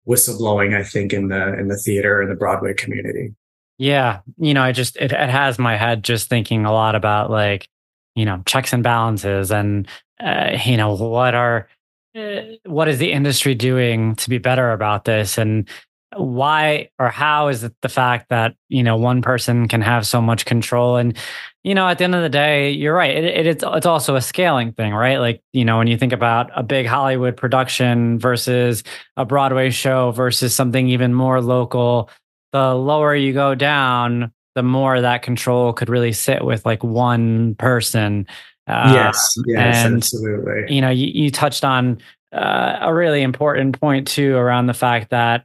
[0.07, 0.77] whistleblowing.
[0.77, 3.33] I think in the in the theater and the Broadway community.
[3.77, 4.21] Yeah.
[4.37, 7.67] You know, I just, it, it has my head just thinking a lot about like,
[8.15, 9.87] you know, checks and balances and,
[10.23, 11.67] uh, you know, what are,
[12.15, 15.37] uh, what is the industry doing to be better about this?
[15.37, 15.67] And
[16.15, 20.21] why or how is it the fact that, you know, one person can have so
[20.21, 20.95] much control?
[20.95, 21.17] And,
[21.65, 23.17] you know, at the end of the day, you're right.
[23.17, 25.17] It, it, it's, it's also a scaling thing, right?
[25.17, 28.83] Like, you know, when you think about a big Hollywood production versus
[29.17, 32.09] a Broadway show versus something even more local,
[32.55, 37.55] the lower you go down, the more that control could really sit with like one
[37.55, 38.25] person.
[38.65, 40.73] Uh, yes, yes, and, absolutely.
[40.73, 41.99] You know, you, you touched on
[42.31, 45.43] uh, a really important point too around the fact that,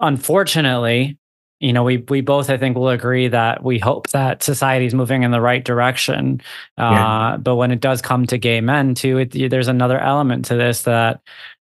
[0.00, 1.18] unfortunately,
[1.60, 4.94] you know, we we both I think will agree that we hope that society is
[4.94, 6.40] moving in the right direction.
[6.78, 7.36] Uh, yeah.
[7.36, 10.84] But when it does come to gay men too, it, there's another element to this
[10.84, 11.20] that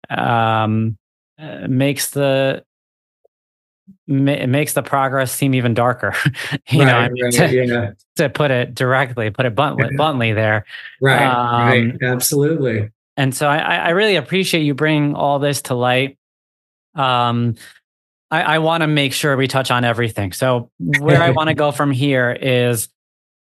[0.09, 0.97] um,
[1.37, 2.65] uh, makes the
[4.07, 6.13] it makes the progress seem even darker.
[6.69, 7.91] you right, know, I mean, right, to, yeah.
[8.17, 10.65] to, put it directly, put it bluntly, bluntly there.
[11.01, 12.91] Right, um, right, absolutely.
[13.17, 16.17] And so I, I really appreciate you bringing all this to light.
[16.95, 17.55] Um,
[18.31, 20.33] I, I want to make sure we touch on everything.
[20.33, 22.89] So where I want to go from here is,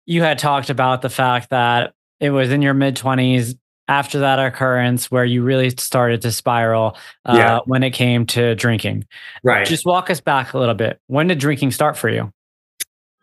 [0.05, 3.55] you had talked about the fact that it was in your mid twenties
[3.89, 7.59] after that occurrence where you really started to spiral uh, yeah.
[7.65, 9.05] when it came to drinking.
[9.43, 9.65] Right.
[9.65, 11.01] Just walk us back a little bit.
[11.07, 12.31] When did drinking start for you?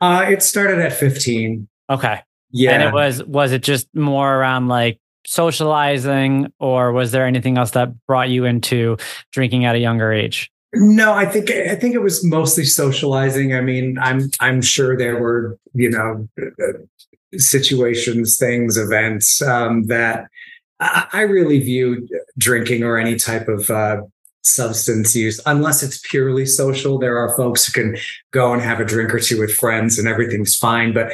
[0.00, 1.68] Uh, it started at 15.
[1.88, 2.20] Okay.
[2.50, 2.72] Yeah.
[2.72, 7.70] And it was, was it just more around like socializing or was there anything else
[7.70, 8.96] that brought you into
[9.32, 10.50] drinking at a younger age?
[10.74, 13.54] No, I think I think it was mostly socializing.
[13.54, 16.28] I mean, I'm I'm sure there were you know
[17.38, 20.28] situations, things, events um, that
[20.80, 24.02] I really view drinking or any type of uh,
[24.42, 26.98] substance use, unless it's purely social.
[26.98, 27.96] There are folks who can
[28.30, 30.92] go and have a drink or two with friends and everything's fine.
[30.92, 31.12] But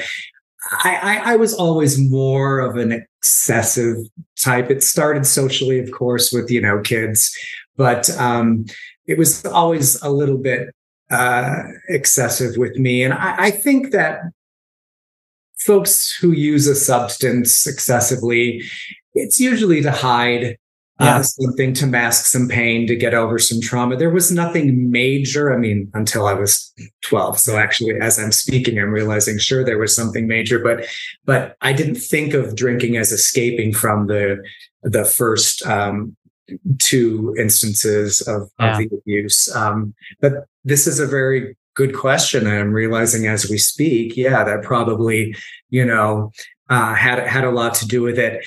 [0.70, 3.98] I, I, I was always more of an excessive
[4.38, 4.70] type.
[4.70, 7.36] It started socially, of course, with, you know, kids,
[7.76, 8.66] but um,
[9.06, 10.68] it was always a little bit
[11.10, 13.02] uh, excessive with me.
[13.02, 14.22] And I, I think that
[15.58, 18.62] folks who use a substance excessively,
[19.14, 20.56] it's usually to hide
[21.00, 21.16] yeah.
[21.16, 23.96] uh, something to mask some pain, to get over some trauma.
[23.96, 25.52] There was nothing major.
[25.52, 27.38] I mean, until I was 12.
[27.38, 30.86] So actually, as I'm speaking, I'm realizing, sure, there was something major, but,
[31.24, 34.42] but I didn't think of drinking as escaping from the,
[34.82, 36.16] the first, um,
[36.78, 38.72] two instances of, yeah.
[38.72, 39.54] of the abuse.
[39.54, 42.46] Um, but this is a very good question.
[42.46, 45.34] And I'm realizing as we speak, yeah, that probably,
[45.70, 46.30] you know,
[46.68, 48.44] uh, had had a lot to do with it.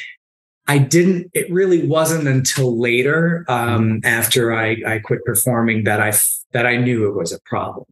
[0.67, 1.29] I didn't.
[1.33, 4.05] It really wasn't until later, um, mm-hmm.
[4.05, 6.11] after I I quit performing, that I
[6.53, 7.85] that I knew it was a problem.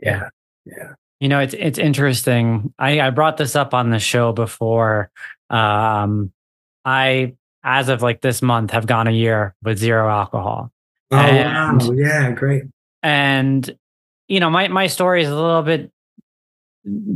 [0.00, 0.28] Yeah,
[0.64, 0.92] yeah.
[1.20, 2.72] You know, it's it's interesting.
[2.78, 5.10] I I brought this up on the show before.
[5.50, 6.32] Um,
[6.84, 10.70] I as of like this month have gone a year with zero alcohol.
[11.10, 11.92] Oh and, wow!
[11.92, 12.64] Yeah, great.
[13.02, 13.78] And
[14.28, 15.90] you know, my my story is a little bit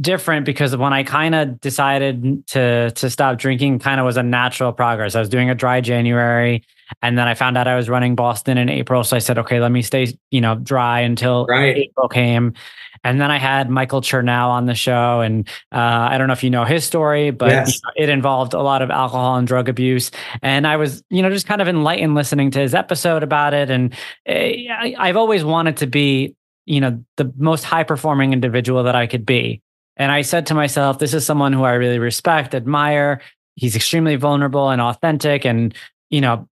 [0.01, 4.23] different because when I kind of decided to to stop drinking, kind of was a
[4.23, 5.15] natural progress.
[5.15, 6.65] I was doing a dry January,
[7.03, 9.61] and then I found out I was running Boston in April, so I said, okay,
[9.61, 11.77] let me stay, you know, dry until right.
[11.77, 12.55] April came.
[13.05, 16.45] And then I had Michael Chernow on the show, and uh, I don't know if
[16.45, 17.81] you know his story, but yes.
[17.97, 20.13] it involved a lot of alcohol and drug abuse.
[20.41, 23.71] And I was, you know, just kind of enlightened listening to his episode about it.
[23.71, 23.93] And
[24.29, 29.07] I, I've always wanted to be you know the most high performing individual that I
[29.07, 29.63] could be.
[29.97, 33.21] And I said to myself, this is someone who I really respect, admire.
[33.57, 35.75] He's extremely vulnerable and authentic and
[36.11, 36.49] you know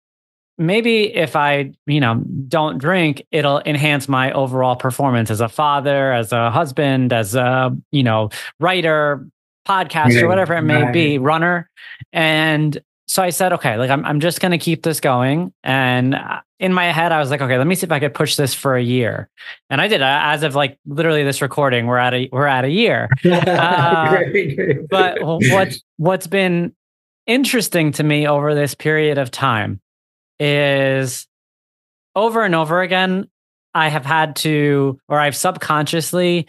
[0.61, 6.13] maybe if I, you know, don't drink, it'll enhance my overall performance as a father,
[6.13, 9.27] as a husband, as a, you know, writer,
[9.67, 10.93] podcaster, yeah, whatever it may right.
[10.93, 11.69] be, runner.
[12.13, 12.79] And
[13.11, 15.51] so I said, okay, like I'm, I'm just going to keep this going.
[15.65, 18.13] And uh, in my head, I was like, okay, let me see if I could
[18.13, 19.29] push this for a year.
[19.69, 20.01] And I did.
[20.01, 23.09] Uh, as of like literally this recording, we're at a we're at a year.
[23.25, 24.23] Uh,
[24.89, 26.73] but what's what's been
[27.27, 29.81] interesting to me over this period of time
[30.39, 31.27] is
[32.15, 33.27] over and over again,
[33.73, 36.47] I have had to, or I've subconsciously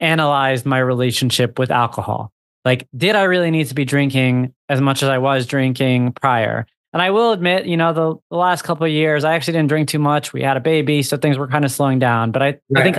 [0.00, 2.32] analyzed my relationship with alcohol.
[2.68, 6.66] Like, did I really need to be drinking as much as I was drinking prior?
[6.92, 9.70] And I will admit, you know, the, the last couple of years, I actually didn't
[9.70, 10.34] drink too much.
[10.34, 12.30] We had a baby, so things were kind of slowing down.
[12.30, 12.60] But I, right.
[12.76, 12.98] I think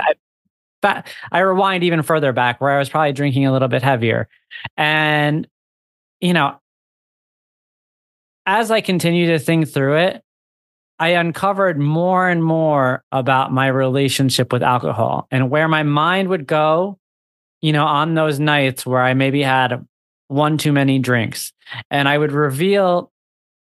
[0.81, 4.27] I, I rewind even further back where I was probably drinking a little bit heavier.
[4.75, 5.47] And,
[6.19, 6.59] you know,
[8.47, 10.23] as I continue to think through it,
[10.97, 16.47] I uncovered more and more about my relationship with alcohol and where my mind would
[16.47, 16.98] go
[17.61, 19.85] you know, on those nights where I maybe had
[20.27, 21.51] one too many drinks
[21.89, 23.11] and I would reveal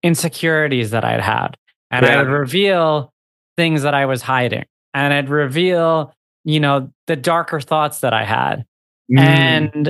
[0.03, 1.57] insecurities that I'd had
[1.91, 2.13] and yeah.
[2.13, 3.11] I would reveal
[3.57, 6.13] things that I was hiding and I'd reveal,
[6.45, 8.65] you know, the darker thoughts that I had.
[9.11, 9.19] Mm.
[9.19, 9.87] And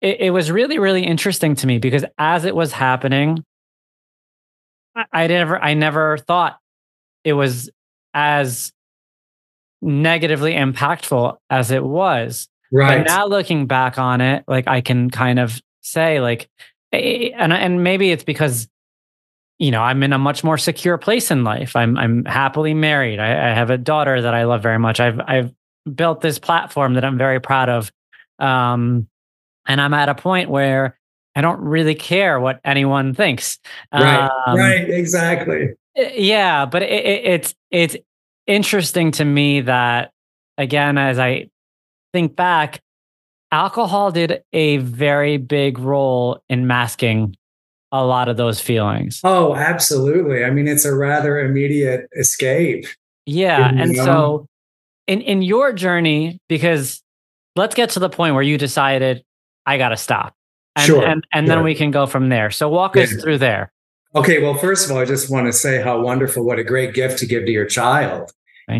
[0.00, 3.42] it, it, was really, really interesting to me because as it was happening,
[4.94, 6.58] I, I never, I never thought
[7.24, 7.70] it was
[8.14, 8.72] as
[9.80, 12.48] negatively impactful as it was.
[12.72, 13.04] Right.
[13.04, 16.48] But now looking back on it, like I can kind of say like,
[16.92, 18.68] and and maybe it's because
[19.58, 21.76] you know I'm in a much more secure place in life.
[21.76, 23.18] I'm I'm happily married.
[23.18, 25.00] I, I have a daughter that I love very much.
[25.00, 25.52] I've I've
[25.94, 27.92] built this platform that I'm very proud of,
[28.38, 29.06] um,
[29.66, 30.98] and I'm at a point where
[31.36, 33.58] I don't really care what anyone thinks.
[33.92, 34.30] Right.
[34.46, 34.88] Um, right.
[34.88, 35.74] Exactly.
[35.94, 37.96] Yeah, but it, it, it's it's
[38.46, 40.10] interesting to me that
[40.56, 41.50] again, as I
[42.12, 42.80] think back,
[43.50, 47.36] alcohol did a very big role in masking
[47.92, 49.20] a lot of those feelings.
[49.22, 50.44] Oh, absolutely.
[50.44, 52.86] I mean, it's a rather immediate escape.
[53.26, 53.68] Yeah.
[53.68, 54.04] And know?
[54.04, 54.46] so
[55.06, 57.02] in in your journey, because
[57.54, 59.22] let's get to the point where you decided
[59.66, 60.34] I gotta stop.
[60.74, 61.56] And sure, and, and sure.
[61.56, 62.50] then we can go from there.
[62.50, 63.02] So walk yeah.
[63.02, 63.70] us through there.
[64.14, 66.94] Okay, well, first of all, I just want to say how wonderful, what a great
[66.94, 68.30] gift to give to your child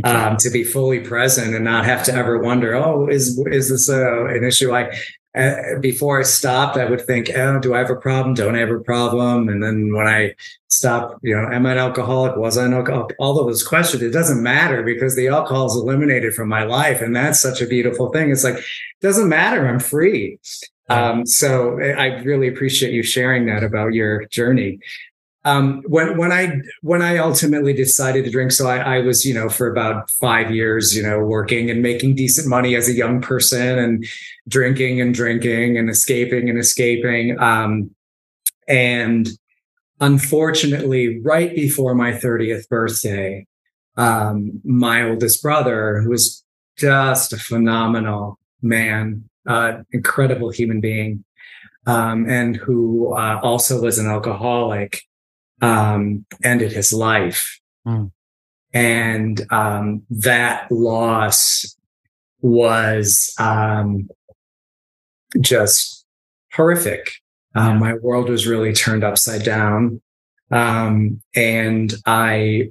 [0.04, 3.88] um, to be fully present and not have to ever wonder, oh, is is this
[3.88, 4.74] uh, an issue?
[4.74, 4.90] I
[5.34, 8.34] uh, before I stopped, I would think, oh, do I have a problem?
[8.34, 9.48] Don't I have a problem?
[9.48, 10.34] And then when I
[10.68, 12.36] stop, you know, am I an alcoholic?
[12.36, 13.16] Was I an alcoholic?
[13.18, 17.00] All of those questions, it doesn't matter because the alcohol is eliminated from my life.
[17.00, 18.30] And that's such a beautiful thing.
[18.30, 18.64] It's like, it
[19.00, 19.66] doesn't matter.
[19.66, 20.38] I'm free.
[20.90, 24.80] Um, so I really appreciate you sharing that about your journey.
[25.44, 29.34] Um, when when I when I ultimately decided to drink, so I, I, was you
[29.34, 33.20] know for about five years you know working and making decent money as a young
[33.20, 34.04] person and
[34.46, 37.40] drinking and drinking and escaping and escaping.
[37.40, 37.90] Um,
[38.68, 39.28] and
[40.00, 43.46] unfortunately, right before my 30th birthday,
[43.96, 46.44] um, my oldest brother, who was
[46.76, 51.24] just a phenomenal man, uh, incredible human being,
[51.86, 55.02] um, and who uh, also was an alcoholic,
[55.62, 57.58] um, ended his life.
[57.86, 58.10] Mm.
[58.74, 61.76] And um, that loss
[62.40, 64.08] was um,
[65.40, 66.04] just
[66.52, 67.12] horrific.
[67.54, 70.00] Um, my world was really turned upside down.
[70.50, 72.70] Um, and I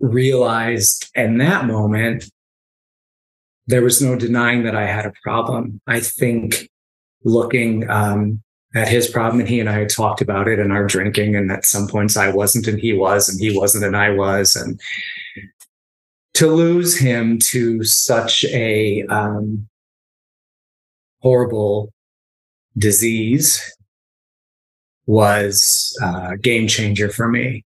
[0.00, 2.30] realized in that moment,
[3.66, 5.80] there was no denying that I had a problem.
[5.86, 6.68] I think
[7.22, 8.42] looking um,
[8.74, 11.50] at his problem, and he and I had talked about it and our drinking, and
[11.50, 14.54] at some points I wasn't and he was, and he wasn't and I was.
[14.54, 14.80] And
[16.34, 19.68] to lose him to such a um,
[21.20, 21.92] horrible
[22.78, 23.60] disease
[25.06, 27.64] was a game changer for me.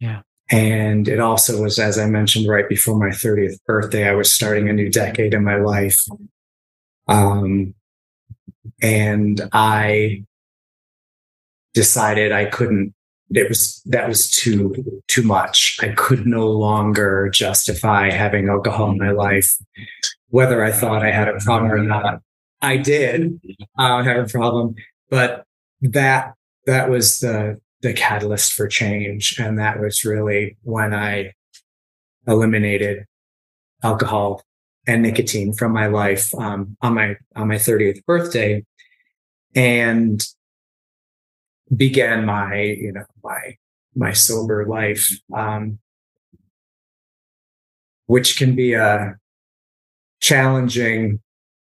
[0.00, 0.22] Yeah.
[0.50, 4.68] And it also was, as I mentioned, right before my 30th birthday, I was starting
[4.68, 6.02] a new decade in my life.
[7.08, 7.74] Um,
[8.80, 10.24] and I
[11.76, 12.94] decided I couldn't,
[13.30, 14.74] it was, that was too,
[15.08, 15.76] too much.
[15.82, 19.52] I could no longer justify having alcohol in my life,
[20.30, 22.22] whether I thought I had a problem or not.
[22.62, 23.38] I did
[23.78, 24.74] uh, have a problem,
[25.10, 25.44] but
[25.82, 26.32] that
[26.64, 31.34] that was the the catalyst for change, and that was really when I
[32.26, 33.04] eliminated
[33.82, 34.42] alcohol
[34.86, 38.64] and nicotine from my life um, on my on my 30th birthday,
[39.54, 40.26] and
[41.74, 43.56] began my you know my
[43.94, 45.78] my sober life, um,
[48.06, 49.16] which can be a
[50.20, 51.20] challenging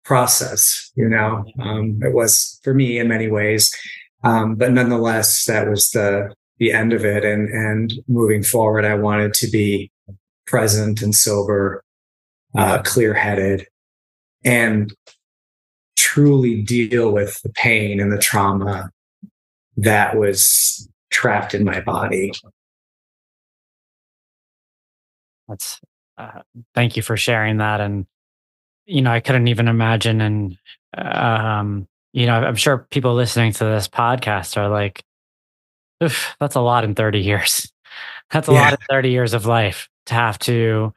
[0.04, 0.92] process.
[0.96, 3.74] You know, um, it was for me in many ways,
[4.24, 7.24] um, but nonetheless, that was the the end of it.
[7.24, 9.92] And and moving forward, I wanted to be
[10.46, 11.84] present and sober,
[12.56, 13.66] uh, clear headed,
[14.44, 14.94] and
[15.96, 18.90] truly deal with the pain and the trauma
[19.84, 22.32] that was trapped in my body.
[25.48, 25.80] That's
[26.18, 26.42] uh,
[26.76, 28.06] thank you for sharing that and
[28.90, 30.20] you know, I couldn't even imagine.
[30.20, 30.58] And,
[30.98, 35.04] um, you know, I'm sure people listening to this podcast are like,
[36.00, 37.72] that's a lot in 30 years.
[38.32, 38.62] That's a yeah.
[38.62, 40.94] lot in 30 years of life to have to,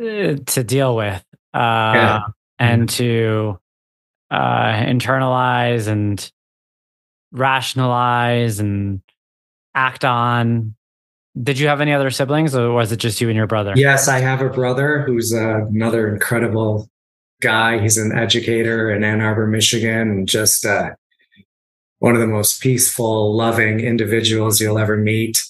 [0.00, 2.20] uh, to deal with, uh, yeah.
[2.60, 2.96] and mm-hmm.
[2.96, 3.58] to,
[4.30, 6.30] uh, internalize and
[7.32, 9.00] rationalize and
[9.74, 10.74] act on.
[11.40, 13.72] Did you have any other siblings or was it just you and your brother?
[13.76, 16.90] Yes, I have a brother who's uh, another incredible
[17.40, 17.78] guy.
[17.78, 20.90] He's an educator in Ann Arbor, Michigan, and just uh,
[21.98, 25.44] one of the most peaceful, loving individuals you'll ever meet.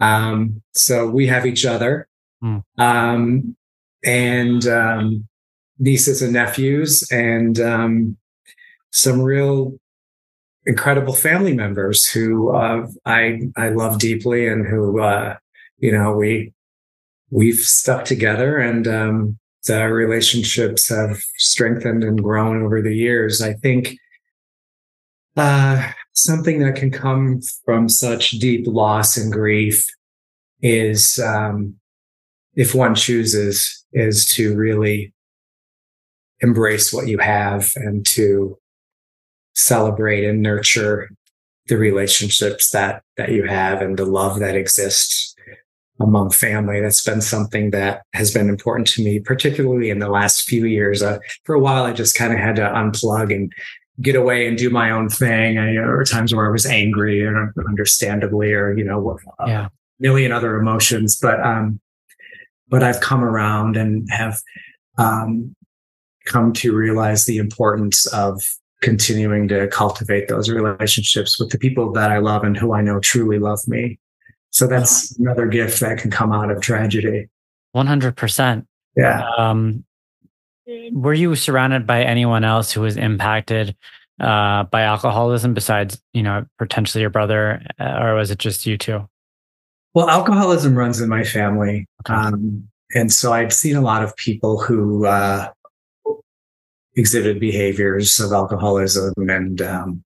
[0.00, 2.08] Um, so we have each other,
[2.42, 2.62] mm.
[2.78, 3.56] um,
[4.04, 5.28] and um,
[5.78, 8.16] nieces and nephews, and um,
[8.92, 9.78] some real
[10.68, 15.36] incredible family members who uh, I I love deeply, and who uh,
[15.78, 16.52] you know we
[17.30, 23.42] we've stuck together and um, the relationships have strengthened and grown over the years.
[23.42, 23.96] I think
[25.36, 29.86] uh, something that can come from such deep loss and grief
[30.62, 31.74] is, um,
[32.54, 35.12] if one chooses, is to really
[36.40, 38.58] embrace what you have and to
[39.58, 41.10] celebrate and nurture
[41.66, 45.34] the relationships that that you have and the love that exists
[46.00, 46.80] among family.
[46.80, 51.02] That's been something that has been important to me, particularly in the last few years.
[51.02, 53.52] Uh, for a while, I just kind of had to unplug and
[54.00, 55.58] get away and do my own thing.
[55.58, 59.66] I, there were times where I was angry or understandably, or, you know, uh, yeah.
[59.66, 61.18] a million other emotions.
[61.20, 61.80] But, um,
[62.68, 64.40] but I've come around and have,
[64.98, 65.56] um,
[66.26, 68.40] come to realize the importance of
[68.82, 73.00] continuing to cultivate those relationships with the people that I love and who I know
[73.00, 73.98] truly love me.
[74.50, 77.28] So that's another gift that can come out of tragedy.
[77.74, 78.66] 100%.
[78.96, 79.28] Yeah.
[79.36, 79.84] Um,
[80.92, 83.76] were you surrounded by anyone else who was impacted
[84.20, 88.76] uh, by alcoholism besides, you know, potentially your brother, uh, or was it just you
[88.76, 89.08] two?
[89.94, 91.86] Well, alcoholism runs in my family.
[92.02, 92.14] Okay.
[92.14, 95.48] Um, and so I've seen a lot of people who uh,
[96.98, 100.04] exhibit behaviors of alcoholism and um,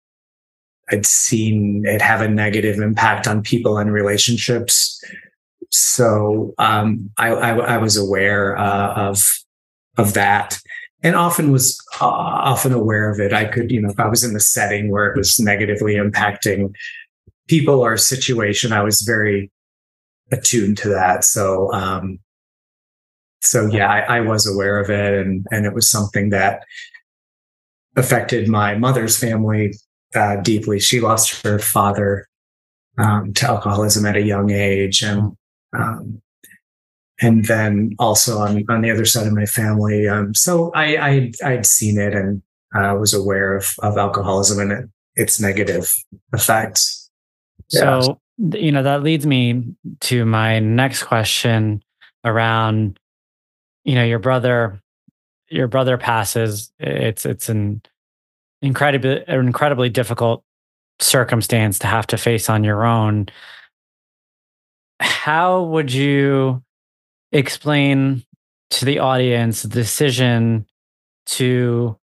[0.90, 5.03] I'd seen it have a negative impact on people and relationships.
[5.70, 9.38] So um, I, I, I, was aware uh, of
[9.97, 10.59] of that,
[11.03, 13.32] and often was uh, often aware of it.
[13.32, 16.74] I could, you know, if I was in a setting where it was negatively impacting
[17.49, 19.51] people or situation, I was very
[20.30, 21.24] attuned to that.
[21.24, 22.18] So, um,
[23.43, 26.62] so yeah, I, I was aware of it, and and it was something that
[27.97, 29.74] affected my mother's family
[30.14, 30.78] uh, deeply.
[30.78, 32.28] She lost her father
[32.99, 35.36] um, to alcoholism at a young age, and
[35.76, 36.22] um,
[37.20, 40.09] and then also on on the other side of my family.
[40.09, 42.43] Um, so I, I I'd seen it and
[42.74, 45.93] uh, was aware of of alcoholism and it, its negative
[46.32, 47.11] effects.
[47.70, 48.01] Yeah.
[48.01, 51.82] So you know that leads me to my next question
[52.24, 53.01] around
[53.85, 54.80] you know your brother
[55.49, 57.83] your brother passes it's it's an
[58.62, 60.45] incredibly incredibly difficult
[61.01, 63.26] circumstance to have to face on your own.
[65.01, 66.62] How would you
[67.33, 68.24] explain
[68.70, 70.66] to the audience the decision
[71.26, 71.99] to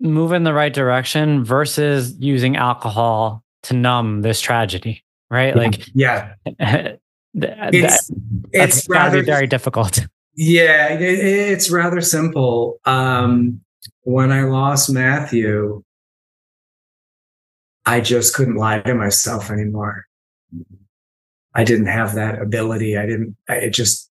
[0.00, 5.56] move in the right direction versus using alcohol to numb this tragedy right?
[5.56, 7.00] Like yeah that,
[7.34, 8.10] it's
[8.52, 10.06] it's rather very difficult
[10.36, 13.60] yeah it, it's rather simple um
[14.02, 15.82] when I lost Matthew,
[17.86, 20.04] I just couldn't lie to myself anymore.
[21.54, 22.96] I didn't have that ability.
[22.96, 24.10] I didn't, it just,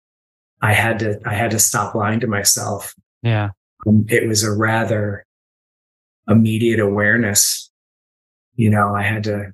[0.63, 2.95] I had to, I had to stop lying to myself.
[3.23, 3.51] Yeah.
[3.87, 5.25] Um, it was a rather
[6.29, 7.71] immediate awareness.
[8.57, 9.53] You know, I had to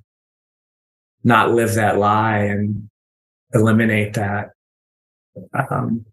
[1.23, 2.89] not live that lie and
[3.53, 4.51] eliminate that.
[5.71, 6.07] Um,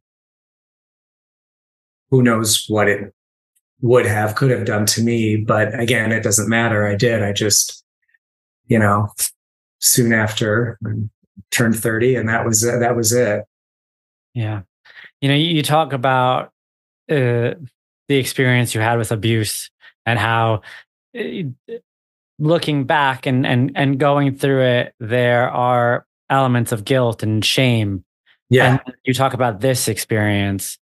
[2.14, 3.12] who knows what it
[3.82, 5.36] would have, could have done to me.
[5.36, 6.86] But again, it doesn't matter.
[6.86, 7.24] I did.
[7.24, 7.84] I just,
[8.68, 9.08] you know,
[9.80, 10.78] soon after
[11.50, 13.46] turned 30 and that was, that was it.
[14.36, 14.62] Yeah.
[15.22, 16.52] You know, you, talk about
[17.10, 17.58] uh,
[18.08, 19.72] the experience you had with abuse
[20.06, 20.62] and how
[21.18, 21.24] uh,
[22.38, 28.06] looking back and, and, and going through it, there are elements of guilt and shame.
[28.52, 28.80] Yeah.
[28.86, 30.78] And you talk about this experience.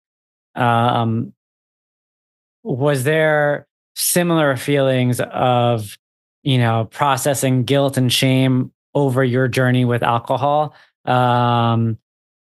[0.58, 1.34] Um,
[2.64, 5.98] was there similar feelings of
[6.44, 10.76] you know processing guilt and shame over your journey with alcohol?
[11.06, 11.98] Um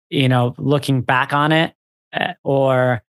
[0.10, 1.74] you know looking back on it
[2.14, 3.02] eh, or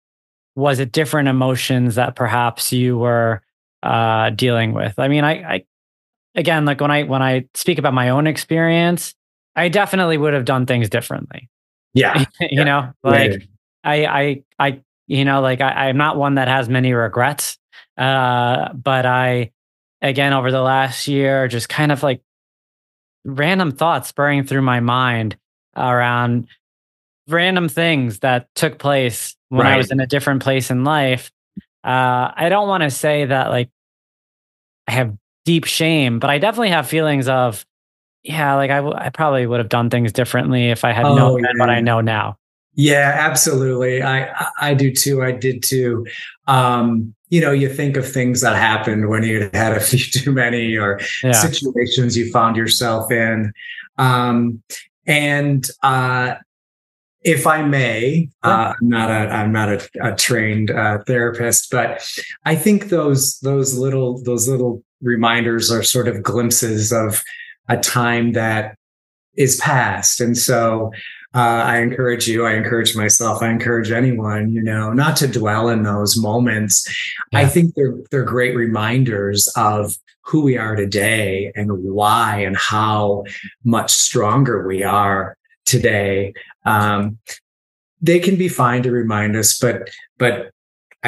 [0.55, 3.41] was it different emotions that perhaps you were
[3.83, 4.97] uh dealing with?
[4.97, 5.65] I mean i i
[6.35, 9.15] again like when i when i speak about my own experience
[9.55, 11.49] i definitely would have done things differently.
[11.93, 12.25] Yeah.
[12.39, 12.63] You yeah.
[12.63, 13.47] know like
[13.83, 17.57] i i i you know, like I, I'm not one that has many regrets.
[17.97, 19.51] Uh, but I,
[20.01, 22.21] again, over the last year, just kind of like
[23.25, 25.37] random thoughts spurring through my mind
[25.75, 26.47] around
[27.27, 29.73] random things that took place when right.
[29.73, 31.31] I was in a different place in life.
[31.83, 33.69] Uh, I don't want to say that like
[34.87, 37.65] I have deep shame, but I definitely have feelings of,
[38.23, 41.15] yeah, like I, w- I probably would have done things differently if I had oh,
[41.15, 41.51] known yeah.
[41.57, 42.37] what I know now.
[42.77, 44.03] Yeah, absolutely.
[44.03, 45.23] I I do too.
[45.23, 46.05] I did too.
[46.45, 50.31] Um, you know, you think of things that happened when you had a few too
[50.31, 51.31] many or yeah.
[51.31, 53.51] situations you found yourself in.
[53.97, 54.61] Um,
[55.07, 56.35] and uh,
[57.23, 62.07] if I may, uh, I'm not a I'm not a, a trained uh, therapist, but
[62.45, 67.23] I think those those little those little reminders are sort of glimpses of
[67.67, 68.77] a time that
[69.35, 70.91] is past, and so
[71.35, 75.69] uh, I encourage you, I encourage myself, I encourage anyone, you know, not to dwell
[75.69, 76.87] in those moments.
[77.31, 77.39] Yeah.
[77.39, 83.23] I think they're they're great reminders of who we are today and why and how
[83.63, 86.33] much stronger we are today.
[86.65, 87.17] Um,
[88.01, 90.51] they can be fine to remind us, but but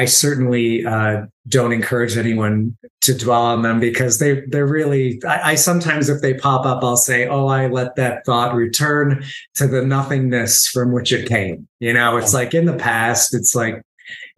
[0.00, 5.20] I certainly uh, don't encourage anyone to dwell on them because they they're really.
[5.28, 9.22] I, I, sometimes, if they pop up, I'll say, "Oh, I let that thought return
[9.56, 13.34] to the nothingness from which it came." You know, it's like in the past.
[13.34, 13.82] It's like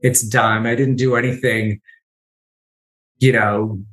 [0.00, 0.66] it's done.
[0.66, 1.80] I didn't do anything.
[3.20, 3.84] You know,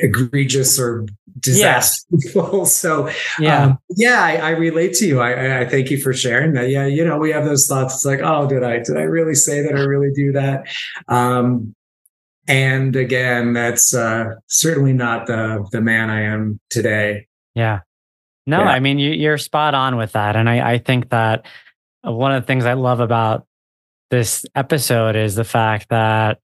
[0.00, 1.06] egregious or
[1.38, 2.34] disastrous.
[2.34, 2.64] Yeah.
[2.64, 5.20] so yeah, um, yeah, I, I, relate to you.
[5.20, 6.68] I, I, thank you for sharing that.
[6.68, 7.94] Yeah, you know, we have those thoughts.
[7.94, 9.74] It's like, oh, did I did I really say that?
[9.74, 10.66] I really do that?
[11.08, 11.74] Um,
[12.48, 17.26] and again, that's uh, certainly not the the man I am today.
[17.54, 17.80] Yeah.
[18.46, 18.70] No, yeah.
[18.70, 21.46] I mean you, are spot on with that, and I, I think that
[22.02, 23.46] one of the things I love about
[24.10, 26.40] this episode is the fact that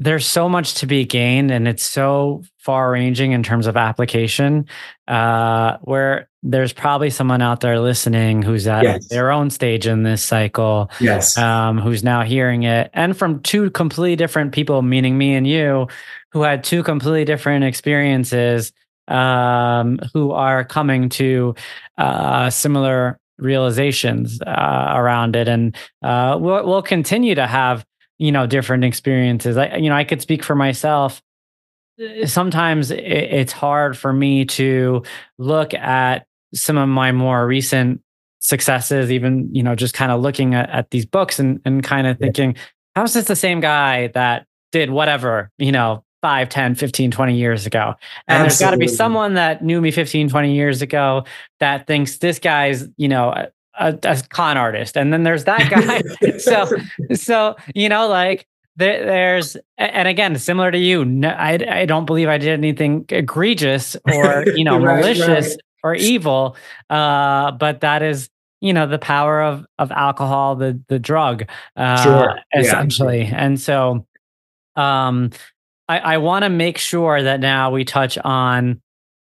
[0.00, 4.66] there's so much to be gained and it's so far ranging in terms of application
[5.08, 9.08] uh, where there's probably someone out there listening who's at yes.
[9.08, 13.70] their own stage in this cycle yes um, who's now hearing it and from two
[13.70, 15.86] completely different people meaning me and you
[16.32, 18.72] who had two completely different experiences
[19.08, 21.54] um, who are coming to
[21.98, 27.84] uh, similar realizations uh, around it and uh, we'll, we'll continue to have
[28.20, 29.56] you know different experiences.
[29.56, 31.22] I you know i could speak for myself.
[32.00, 35.02] Uh, sometimes it's hard for me to
[35.38, 38.02] look at some of my more recent
[38.42, 42.06] successes even you know just kind of looking at, at these books and, and kind
[42.06, 42.56] of thinking
[42.96, 47.66] how's this the same guy that did whatever you know 5 10 15 20 years
[47.66, 47.94] ago?
[48.28, 48.48] And Absolutely.
[48.48, 51.24] there's got to be someone that knew me 15 20 years ago
[51.60, 53.48] that thinks this guy's you know
[53.80, 56.38] a, a con artist, and then there's that guy.
[56.38, 56.68] so,
[57.14, 62.04] so you know, like there, there's, and again, similar to you, no, I I don't
[62.04, 65.58] believe I did anything egregious or you know right, malicious right.
[65.82, 66.56] or evil.
[66.88, 68.28] Uh, but that is
[68.60, 72.38] you know the power of of alcohol, the the drug, uh, sure.
[72.54, 73.44] essentially, yeah.
[73.44, 74.06] and so.
[74.76, 75.30] Um,
[75.88, 78.80] I, I want to make sure that now we touch on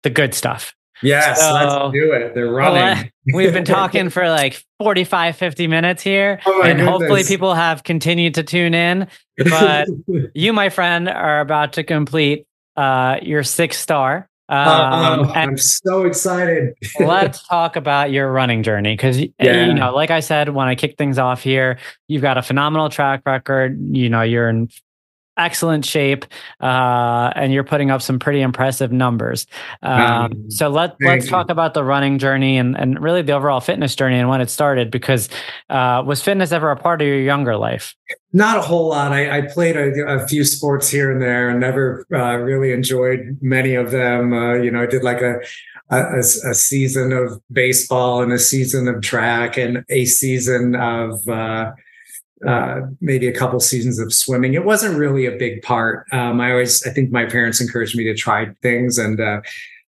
[0.02, 2.34] the good stuff Yes, so, let's do it.
[2.34, 3.10] They're running.
[3.32, 6.40] We've been talking for like 45, 50 minutes here.
[6.46, 6.88] Oh and goodness.
[6.88, 9.06] hopefully people have continued to tune in.
[9.36, 9.88] But
[10.34, 12.46] you, my friend, are about to complete
[12.76, 14.28] uh, your sixth star.
[14.50, 16.72] Um, I'm so excited.
[17.00, 19.66] let's talk about your running journey because yeah.
[19.66, 21.78] you know, like I said, when I kick things off here,
[22.08, 23.78] you've got a phenomenal track record.
[23.94, 24.70] You know, you're in
[25.38, 26.26] excellent shape,
[26.60, 29.46] uh, and you're putting up some pretty impressive numbers.
[29.82, 31.30] Um, um, so let let's you.
[31.30, 34.50] talk about the running journey and and really the overall fitness journey and when it
[34.50, 34.90] started.
[34.90, 35.28] Because
[35.70, 37.94] uh, was fitness ever a part of your younger life?
[38.32, 39.12] Not a whole lot.
[39.12, 43.38] I, I played a, a, few sports here and there, and never uh, really enjoyed
[43.40, 44.34] many of them.
[44.34, 45.40] Uh, you know, I did like a
[45.90, 51.72] a, a, season of baseball and a season of track and a season of uh,
[52.46, 54.54] uh, maybe a couple seasons of swimming.
[54.54, 56.06] It wasn't really a big part.
[56.12, 59.40] Um, I always, I think my parents encouraged me to try things, and uh,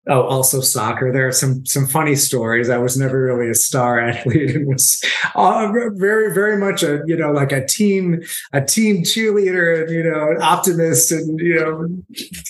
[0.07, 1.13] Oh, also soccer.
[1.13, 2.71] There are some some funny stories.
[2.71, 4.99] I was never really a star athlete and was
[5.35, 10.03] uh, very very much a you know like a team a team cheerleader and you
[10.03, 11.87] know an optimist and you know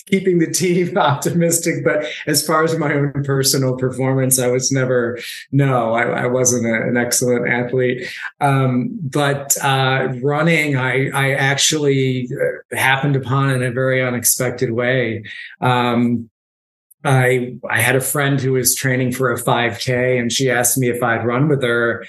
[0.06, 1.84] keeping the team optimistic.
[1.84, 5.18] But as far as my own personal performance, I was never
[5.50, 5.92] no.
[5.92, 8.10] I, I wasn't a, an excellent athlete.
[8.40, 15.24] Um, but uh, running, I I actually uh, happened upon in a very unexpected way.
[15.60, 16.30] Um,
[17.04, 20.88] I I had a friend who was training for a 5K, and she asked me
[20.88, 22.04] if I'd run with her.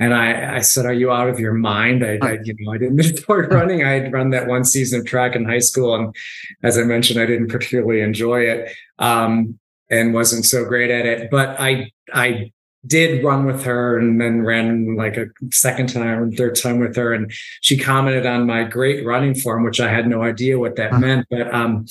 [0.00, 2.78] And I, I said, "Are you out of your mind?" I, I, you know, I
[2.78, 3.84] didn't enjoy running.
[3.84, 6.14] I had run that one season of track in high school, and
[6.62, 9.58] as I mentioned, I didn't particularly enjoy it, um,
[9.90, 11.30] and wasn't so great at it.
[11.30, 12.52] But I, I
[12.86, 16.94] did run with her, and then ran like a second time and third time with
[16.94, 20.76] her, and she commented on my great running form, which I had no idea what
[20.76, 21.26] that meant.
[21.28, 21.86] But um,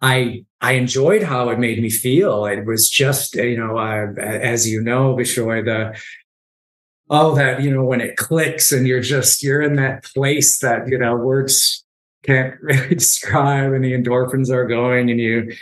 [0.00, 2.46] I I enjoyed how it made me feel.
[2.46, 5.98] It was just you know as you know, Bishoy, the
[7.08, 10.88] oh that you know when it clicks and you're just you're in that place that
[10.88, 11.84] you know words
[12.22, 15.52] can't really describe, and the endorphins are going, and you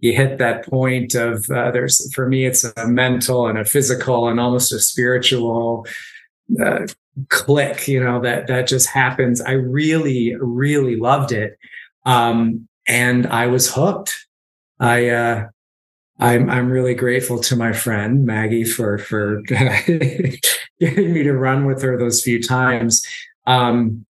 [0.00, 4.28] you hit that point of uh, there's for me it's a mental and a physical
[4.28, 5.86] and almost a spiritual
[6.62, 6.86] uh,
[7.30, 11.56] click you know that that just happens i really really loved it
[12.04, 14.26] um and I was hooked.
[14.80, 15.46] I uh,
[16.18, 20.38] I'm I'm really grateful to my friend Maggie for for getting
[20.80, 23.04] me to run with her those few times.
[23.46, 24.06] Um,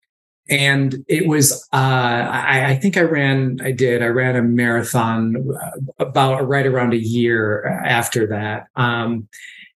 [0.50, 5.38] and it was uh, I, I, think I ran I did I ran a marathon
[5.38, 8.68] uh, about right around a year after that.
[8.76, 9.30] Um,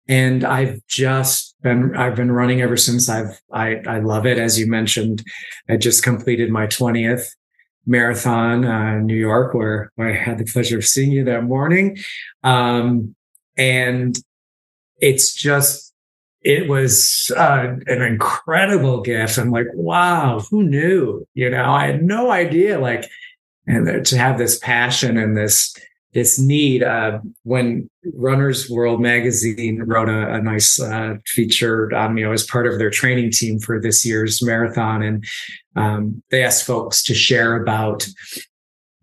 [0.08, 3.10] and I've just been I've been running ever since.
[3.10, 5.24] I've I I love it as you mentioned.
[5.70, 7.36] I just completed my twentieth
[7.86, 11.44] marathon uh, in New York, where, where, I had the pleasure of seeing you that
[11.44, 11.98] morning.
[12.44, 13.16] Um,
[13.58, 14.18] and
[14.98, 15.94] it's just,
[16.42, 19.38] it was uh, an incredible gift.
[19.38, 21.26] I'm like, wow, who knew?
[21.34, 22.80] You know, I had no idea.
[22.80, 23.10] Like,
[23.66, 25.76] and to have this passion and this
[26.14, 26.84] this need.
[26.84, 32.46] Uh, when Runner's World magazine wrote a, a nice uh, feature on you know as
[32.46, 35.26] part of their training team for this year's marathon, and
[35.76, 38.08] um, they asked folks to share about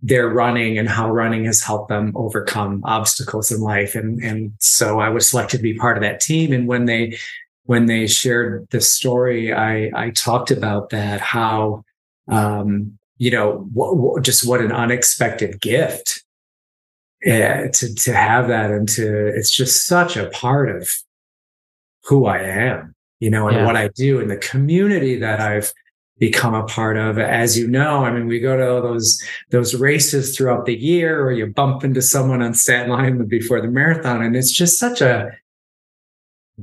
[0.03, 3.95] their running and how running has helped them overcome obstacles in life.
[3.95, 6.53] And and so I was selected to be part of that team.
[6.53, 7.19] And when they
[7.65, 11.85] when they shared the story, I I talked about that how
[12.29, 16.23] um, you know what, just what an unexpected gift
[17.23, 20.91] yeah, to to have that and to it's just such a part of
[22.05, 23.67] who I am, you know, and yeah.
[23.67, 25.73] what I do and the community that I've
[26.19, 27.19] become a part of.
[27.19, 31.33] As you know, I mean, we go to those those races throughout the year, or
[31.33, 35.33] you bump into someone on Staten Island before the marathon, and it's just such a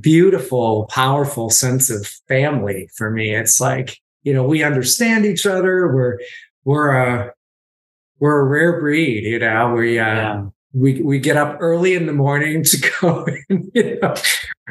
[0.00, 3.34] beautiful, powerful sense of family for me.
[3.34, 5.92] It's like you know we understand each other.
[5.92, 6.18] We're
[6.64, 7.32] we're a
[8.20, 9.74] we're a rare breed, you know.
[9.74, 10.44] We uh, yeah.
[10.72, 14.14] we we get up early in the morning to go and you know,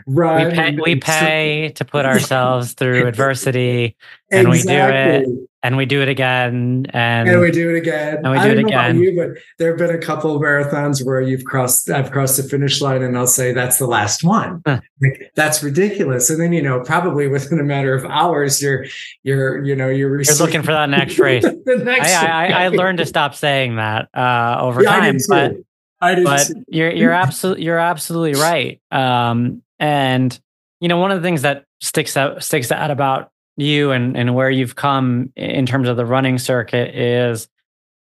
[0.05, 0.47] run.
[0.47, 3.95] We pay, we pay to put ourselves through adversity,
[4.31, 4.73] and exactly.
[4.73, 8.17] we do it and we do it again and, and we do it again.
[8.23, 8.99] and we do I it again.
[8.99, 12.43] you, but there have been a couple of marathons where you've crossed i've crossed the
[12.43, 14.61] finish line and i'll say that's the last one.
[14.65, 14.81] Huh.
[15.01, 16.29] like, that's ridiculous.
[16.29, 18.85] And then you know probably within a matter of hours you're
[19.23, 21.43] you're you know you're, you're looking for that next race.
[21.65, 25.55] the next I, I, I, learned to stop saying that uh, over yeah, time but
[25.99, 28.79] I but you're you're absolutely you're absolutely right.
[28.91, 30.39] Um, and
[30.80, 34.36] you know one of the things that sticks out sticks out about you and, and
[34.36, 37.49] where you've come in terms of the running circuit is,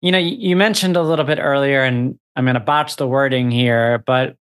[0.02, 3.50] you know, you mentioned a little bit earlier, and I'm going to botch the wording
[3.50, 4.36] here, but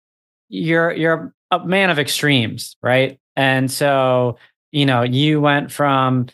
[0.50, 3.20] you're you're a man of extremes, right?
[3.36, 4.38] And so,
[4.72, 6.28] you know, you went from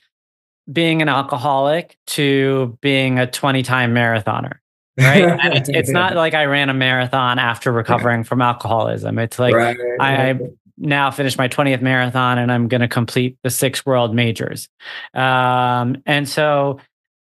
[0.72, 4.58] being an alcoholic to being a 20 time marathoner.
[4.98, 5.24] Right.
[5.44, 9.20] and it's, it's not like I ran a marathon after recovering from alcoholism.
[9.20, 10.40] It's like right, I, I
[10.80, 14.70] now finished my 20th marathon and I'm going to complete the six world majors.
[15.14, 16.80] Um, and so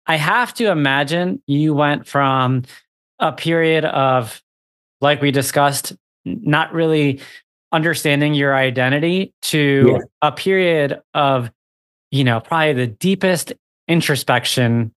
[0.05, 2.63] I have to imagine you went from
[3.19, 4.41] a period of,
[5.01, 5.93] like we discussed,
[6.25, 7.21] not really
[7.71, 9.97] understanding your identity to yeah.
[10.21, 11.51] a period of,
[12.11, 13.53] you know, probably the deepest
[13.87, 14.93] introspection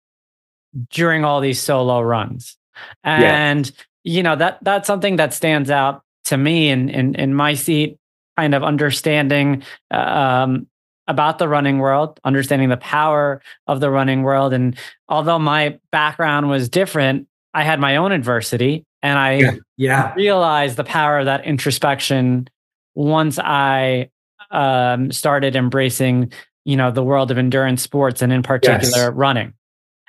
[0.90, 2.56] during all these solo runs.
[3.04, 3.72] And, yeah.
[4.04, 7.98] you know, that that's something that stands out to me in, in, in my seat
[8.40, 10.66] kind of understanding um,
[11.06, 14.54] about the running world, understanding the power of the running world.
[14.54, 14.78] And
[15.10, 20.14] although my background was different, I had my own adversity and I yeah, yeah.
[20.14, 22.48] realized the power of that introspection
[22.94, 24.08] once I
[24.50, 26.32] um, started embracing,
[26.64, 29.12] you know, the world of endurance sports and in particular yes.
[29.14, 29.52] running.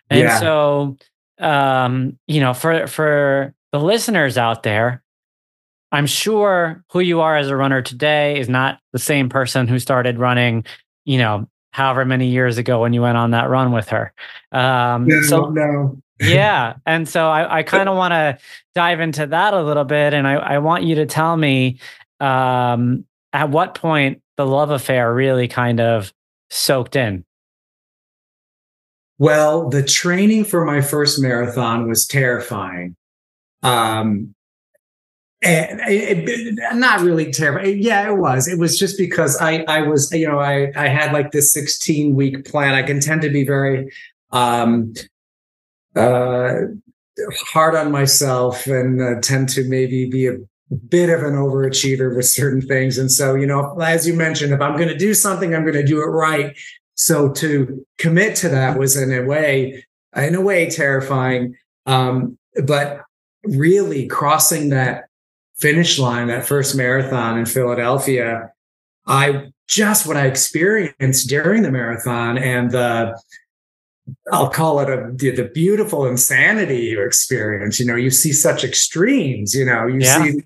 [0.09, 0.39] And yeah.
[0.39, 0.97] so,
[1.39, 5.03] um, you know, for for the listeners out there,
[5.91, 9.79] I'm sure who you are as a runner today is not the same person who
[9.79, 10.65] started running,
[11.05, 14.13] you know, however many years ago when you went on that run with her.
[14.51, 16.01] Um, no, so, no.
[16.19, 16.75] yeah.
[16.85, 18.37] And so I, I kind of want to
[18.75, 20.13] dive into that a little bit.
[20.13, 21.79] And I, I want you to tell me
[22.19, 26.13] um, at what point the love affair really kind of
[26.49, 27.25] soaked in.
[29.17, 32.95] Well, the training for my first marathon was terrifying.
[33.61, 34.33] Um,
[35.43, 37.67] and it, it, not really terrible.
[37.67, 38.47] Yeah, it was.
[38.47, 42.15] It was just because I I was you know I I had like this 16
[42.15, 42.73] week plan.
[42.75, 43.91] I can tend to be very
[44.31, 44.93] um
[45.95, 46.53] uh
[47.51, 50.37] hard on myself and uh, tend to maybe be a
[50.87, 52.97] bit of an overachiever with certain things.
[52.97, 55.73] And so you know, as you mentioned, if I'm going to do something, I'm going
[55.73, 56.55] to do it right.
[56.93, 59.83] So to commit to that was in a way
[60.15, 61.55] in a way terrifying.
[61.87, 63.01] Um, but
[63.43, 65.05] really crossing that
[65.61, 68.51] finish line, that first marathon in Philadelphia,
[69.07, 73.17] I just what I experienced during the marathon and the
[74.31, 77.79] I'll call it a the, the beautiful insanity you experience.
[77.79, 79.53] You know, you see such extremes.
[79.53, 80.23] You know, you yeah.
[80.23, 80.43] see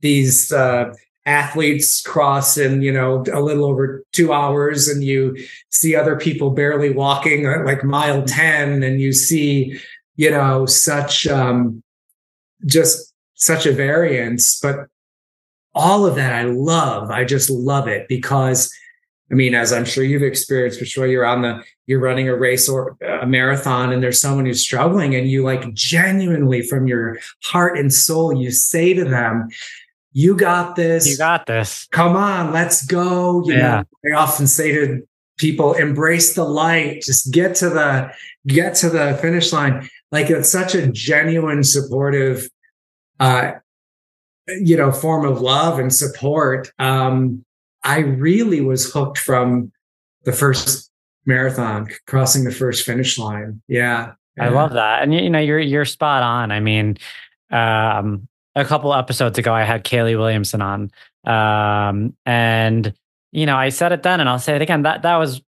[0.00, 0.92] these uh,
[1.24, 5.36] athletes cross in you know a little over two hours, and you
[5.70, 9.78] see other people barely walking uh, like mile ten, and you see
[10.16, 11.82] you know such um,
[12.66, 13.09] just
[13.40, 14.86] such a variance, but
[15.74, 17.10] all of that I love.
[17.10, 18.70] I just love it because
[19.30, 22.34] I mean, as I'm sure you've experienced for sure, you're on the, you're running a
[22.34, 27.18] race or a marathon and there's someone who's struggling and you like genuinely from your
[27.44, 29.48] heart and soul, you say to them,
[30.12, 31.08] you got this.
[31.08, 31.86] You got this.
[31.92, 33.44] Come on, let's go.
[33.44, 33.84] You yeah.
[34.02, 35.06] know, I often say to
[35.38, 38.12] people, embrace the light, just get to the,
[38.48, 39.88] get to the finish line.
[40.10, 42.48] Like it's such a genuine, supportive
[43.20, 43.52] uh,
[44.48, 46.72] you know, form of love and support.
[46.78, 47.44] Um,
[47.84, 49.70] I really was hooked from
[50.24, 50.90] the first
[51.26, 53.62] marathon, crossing the first finish line.
[53.68, 54.12] Yeah.
[54.38, 55.02] I love that.
[55.02, 56.50] And you know, you're you're spot on.
[56.50, 56.96] I mean,
[57.50, 60.90] um, a couple episodes ago I had Kayleigh Williamson on.
[61.24, 62.94] Um, and
[63.32, 64.82] you know, I said it then and I'll say it again.
[64.82, 65.42] That that was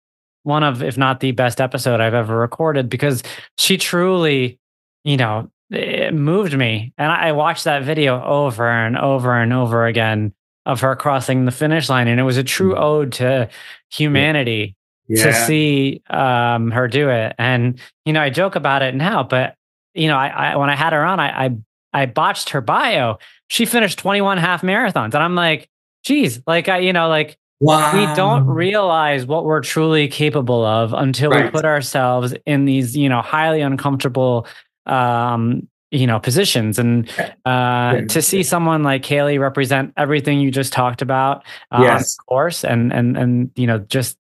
[0.43, 3.21] one of, if not the best episode I've ever recorded because
[3.57, 4.59] she truly,
[5.03, 6.93] you know, it moved me.
[6.97, 10.33] And I watched that video over and over and over again
[10.65, 12.07] of her crossing the finish line.
[12.07, 12.79] And it was a true mm.
[12.79, 13.49] ode to
[13.91, 14.75] humanity
[15.07, 15.23] yeah.
[15.23, 17.35] to see um, her do it.
[17.37, 19.55] And, you know, I joke about it now, but,
[19.93, 21.57] you know, I, I when I had her on, I, I,
[21.93, 23.17] I botched her bio.
[23.47, 25.13] She finished 21 half marathons.
[25.13, 25.69] And I'm like,
[26.03, 27.93] geez, like, I, you know, like, Wow.
[27.93, 31.45] We don't realize what we're truly capable of until right.
[31.45, 34.47] we put ourselves in these, you know, highly uncomfortable
[34.89, 36.77] um, you know, positions.
[36.77, 37.09] And
[37.45, 42.17] uh, to see someone like Kayleigh represent everything you just talked about uh, yes.
[42.19, 44.17] on course and and and you know, just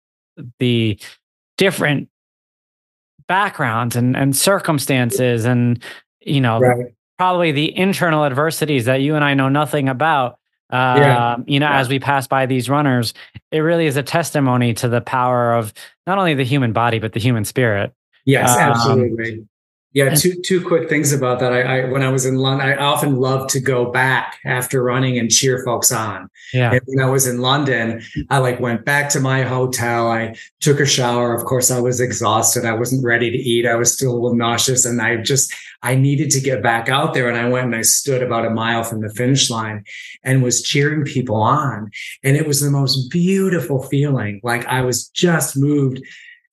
[0.59, 0.99] the
[1.59, 2.09] different
[3.29, 5.83] backgrounds and and circumstances and
[6.21, 6.95] you know right.
[7.19, 10.39] probably the internal adversities that you and I know nothing about
[10.71, 11.37] uh, yeah.
[11.47, 11.81] you know, yeah.
[11.81, 13.13] as we pass by these runners,
[13.51, 15.75] it really is a testimony to the power of
[16.07, 17.93] not only the human body, but the human spirit.
[18.25, 19.47] Yes, um, absolutely.
[19.95, 21.53] Yeah, two two quick things about that.
[21.53, 25.19] I, I, when I was in London, I often loved to go back after running
[25.19, 26.31] and cheer folks on.
[26.55, 26.73] Yeah.
[26.73, 30.11] And when I was in London, I like went back to my hotel.
[30.11, 31.35] I took a shower.
[31.35, 32.65] Of course, I was exhausted.
[32.65, 33.67] I wasn't ready to eat.
[33.67, 37.13] I was still a little nauseous, and I just I needed to get back out
[37.13, 37.29] there.
[37.29, 39.85] And I went and I stood about a mile from the finish line
[40.25, 41.91] and was cheering people on,
[42.25, 44.41] and it was the most beautiful feeling.
[44.43, 46.01] Like I was just moved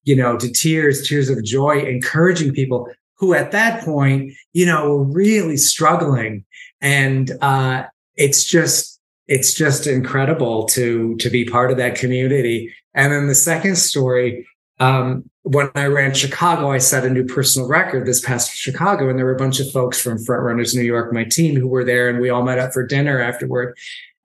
[0.05, 2.89] you know, to tears, tears of joy, encouraging people
[3.19, 6.45] who at that point, you know, were really struggling.
[6.81, 7.83] And uh,
[8.15, 12.73] it's just, it's just incredible to to be part of that community.
[12.95, 14.47] And then the second story,
[14.79, 19.17] um, when I ran Chicago, I set a new personal record this past Chicago, and
[19.17, 21.83] there were a bunch of folks from Front Runners New York, my team, who were
[21.83, 23.77] there, and we all met up for dinner afterward.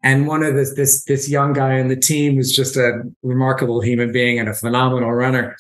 [0.03, 3.81] And one of this this this young guy on the team was just a remarkable
[3.81, 5.57] human being and a phenomenal runner.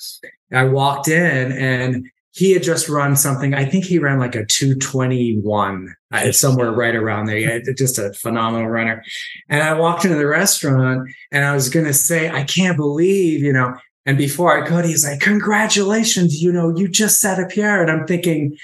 [0.52, 3.54] I walked in and he had just run something.
[3.54, 7.38] I think he ran like a 221, uh, somewhere right around there.
[7.38, 9.04] Yeah, just a phenomenal runner.
[9.48, 13.40] And I walked into the restaurant and I was going to say, I can't believe,
[13.40, 17.46] you know, and before I could, he's like, congratulations, you know, you just set a
[17.46, 17.82] PR.
[17.82, 18.56] And I'm thinking,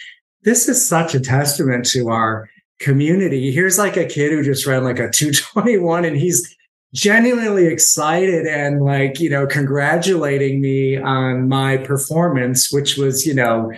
[0.42, 2.50] this is such a testament to our
[2.80, 3.52] community.
[3.52, 6.56] Here's like a kid who just ran like a 221 and he's
[6.92, 13.72] genuinely excited and like you know congratulating me on my performance which was you know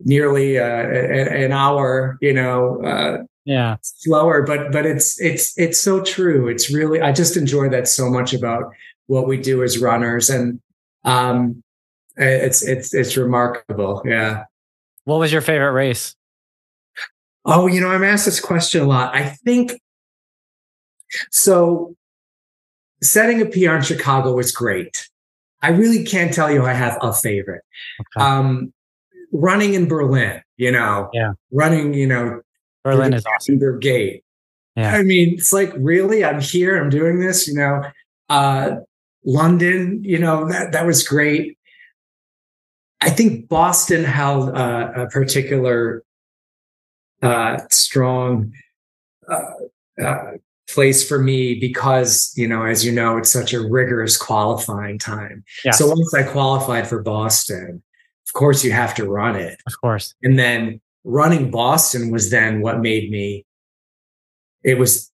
[0.00, 3.76] nearly uh, an hour you know uh, yeah.
[3.82, 6.48] slower but but it's it's it's so true.
[6.48, 8.64] It's really i just enjoy that so much about
[9.06, 10.60] what we do as runners and
[11.04, 11.62] um
[12.16, 14.02] it's it's it's remarkable.
[14.04, 14.44] Yeah.
[15.04, 16.16] What was your favorite race?
[17.44, 19.14] Oh you know i'm asked this question a lot.
[19.14, 19.80] I think
[21.30, 21.96] so
[23.02, 25.08] setting a PR in Chicago was great.
[25.62, 27.62] I really can't tell you I have a favorite.
[28.00, 28.24] Okay.
[28.24, 28.72] Um,
[29.32, 32.40] running in Berlin, you know, yeah, running, you know,
[32.84, 33.58] Berlin is awesome.
[33.58, 34.24] Their gate.
[34.76, 34.94] Yeah.
[34.94, 37.82] I mean, it's like really, I'm here, I'm doing this, you know.
[38.28, 38.76] Uh,
[39.24, 41.58] London, you know, that that was great.
[43.00, 46.02] I think Boston held uh, a particular
[47.22, 48.52] uh, strong
[49.30, 50.32] uh, uh,
[50.68, 55.44] place for me because you know as you know it's such a rigorous qualifying time.
[55.72, 57.82] So once i qualified for boston
[58.28, 59.60] of course you have to run it.
[59.66, 60.14] Of course.
[60.22, 63.46] And then running boston was then what made me
[64.62, 65.10] it was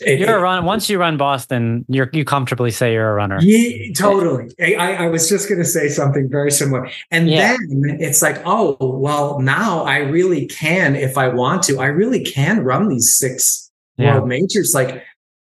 [0.00, 3.38] it, you're a run once you run boston you're you comfortably say you're a runner.
[3.40, 4.54] Yeah totally.
[4.60, 6.88] I, I was just going to say something very similar.
[7.10, 7.56] And yeah.
[7.56, 12.22] then it's like oh well now i really can if i want to i really
[12.22, 13.71] can run these six
[14.02, 14.14] yeah.
[14.14, 15.02] world majors like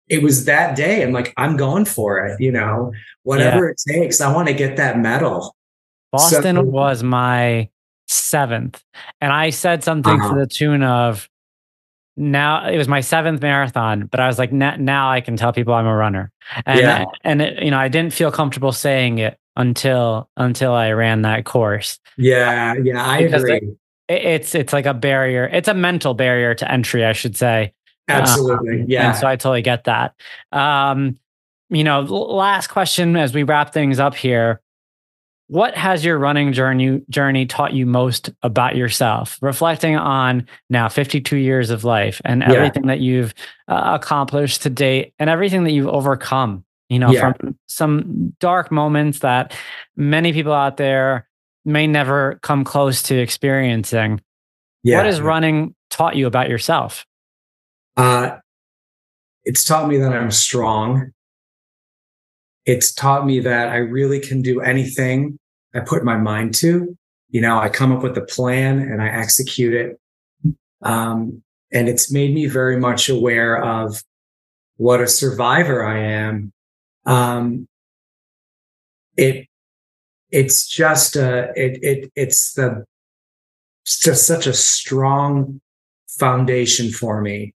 [0.10, 2.92] it was that day i'm like i'm going for it you know
[3.24, 3.72] whatever yeah.
[3.72, 5.56] it takes i want to get that medal
[6.12, 7.68] boston so, was my
[8.08, 8.84] seventh
[9.22, 10.34] and i said something uh-huh.
[10.34, 11.30] to the tune of
[12.16, 15.74] now it was my seventh marathon but i was like now i can tell people
[15.74, 16.32] i'm a runner
[16.66, 17.06] and yeah.
[17.24, 21.46] and it, you know i didn't feel comfortable saying it until until i ran that
[21.46, 23.62] course yeah yeah i agree
[24.08, 27.74] it, it's it's like a barrier it's a mental barrier to entry i should say
[28.08, 28.82] Absolutely.
[28.82, 29.14] Um, yeah.
[29.14, 30.14] So I totally get that.
[30.52, 31.18] Um,
[31.70, 34.62] you know, last question as we wrap things up here.
[35.48, 41.36] what has your running journey journey taught you most about yourself reflecting on now 52
[41.36, 42.54] years of life and yeah.
[42.54, 43.34] everything that you've
[43.68, 47.34] uh, accomplished to date and everything that you've overcome you know yeah.
[47.34, 49.54] from some dark moments that
[49.98, 51.28] many people out there
[51.66, 54.22] may never come close to experiencing
[54.82, 54.98] yeah.
[54.98, 57.06] what has running taught you about yourself
[57.98, 58.38] uh,
[59.44, 61.12] it's taught me that i'm strong
[62.66, 65.38] it's taught me that I really can do anything
[65.76, 66.98] I put my mind to.
[67.30, 70.00] You know, I come up with a plan and I execute it.
[70.82, 74.04] Um, and it's made me very much aware of
[74.78, 76.54] what a survivor I am.
[77.06, 77.68] Um,
[79.18, 79.48] it,
[80.32, 82.86] it's just a, it, it, it's the,
[83.84, 85.60] it's just such a strong
[86.08, 87.54] foundation for me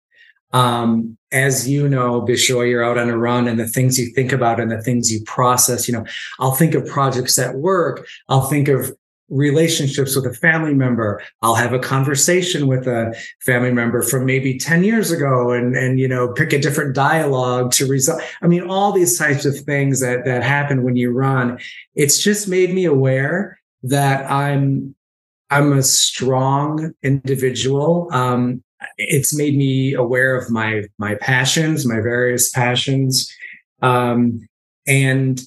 [0.52, 4.32] um, as you know, Bishoy, you're out on a run and the things you think
[4.32, 6.04] about and the things you process, you know,
[6.38, 8.06] I'll think of projects at work.
[8.28, 8.96] I'll think of
[9.28, 11.20] relationships with a family member.
[11.42, 15.98] I'll have a conversation with a family member from maybe 10 years ago and, and,
[15.98, 18.22] you know, pick a different dialogue to resolve.
[18.40, 21.58] I mean, all these types of things that, that happen when you run.
[21.94, 24.94] It's just made me aware that I'm,
[25.50, 28.08] I'm a strong individual.
[28.12, 28.62] Um,
[28.98, 33.30] it's made me aware of my my passions, my various passions,
[33.82, 34.46] um,
[34.86, 35.40] and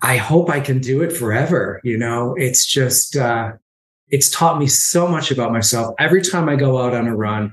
[0.00, 1.80] I hope I can do it forever.
[1.84, 3.52] You know, it's just uh,
[4.08, 5.94] it's taught me so much about myself.
[5.98, 7.52] Every time I go out on a run,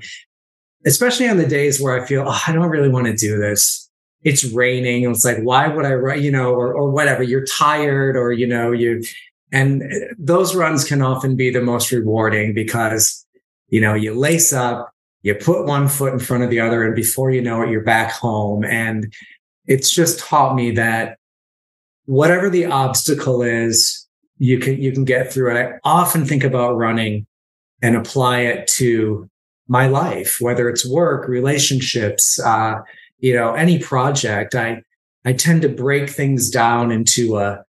[0.86, 3.90] especially on the days where I feel oh, I don't really want to do this.
[4.24, 5.10] It's raining.
[5.10, 6.22] It's like, why would I run?
[6.22, 7.24] You know, or or whatever.
[7.24, 9.04] You're tired, or you know, you
[9.52, 9.84] and
[10.18, 13.26] those runs can often be the most rewarding because
[13.70, 14.95] you know you lace up
[15.26, 17.82] you put one foot in front of the other and before you know it you're
[17.82, 18.64] back home.
[18.64, 19.12] And
[19.66, 21.18] it's just taught me that
[22.06, 24.08] whatever the obstacle is
[24.38, 25.60] you can you can get through it.
[25.60, 27.26] I often think about running
[27.82, 29.28] and apply it to
[29.68, 32.76] my life whether it's work relationships uh,
[33.18, 34.54] you know any project.
[34.54, 34.84] I
[35.26, 37.66] i tend to break things down into a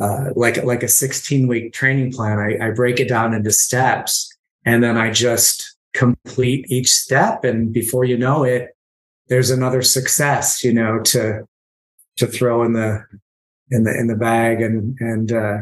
[0.00, 2.38] uh, like like a 16 week training plan.
[2.38, 4.34] I, I break it down into steps
[4.64, 8.76] and then i just complete each step and before you know it
[9.28, 11.46] there's another success you know to
[12.16, 13.04] to throw in the
[13.70, 14.60] in the in the bag.
[14.62, 15.58] And and uh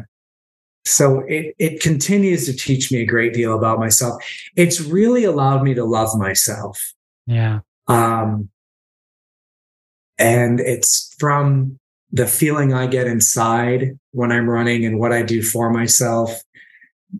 [0.84, 4.22] so it it continues to teach me a great deal about myself.
[4.56, 6.80] It's really allowed me to love myself.
[7.26, 7.60] Yeah.
[7.88, 8.50] Um
[10.18, 11.78] and it's from
[12.14, 16.42] the feeling i get inside when i'm running and what i do for myself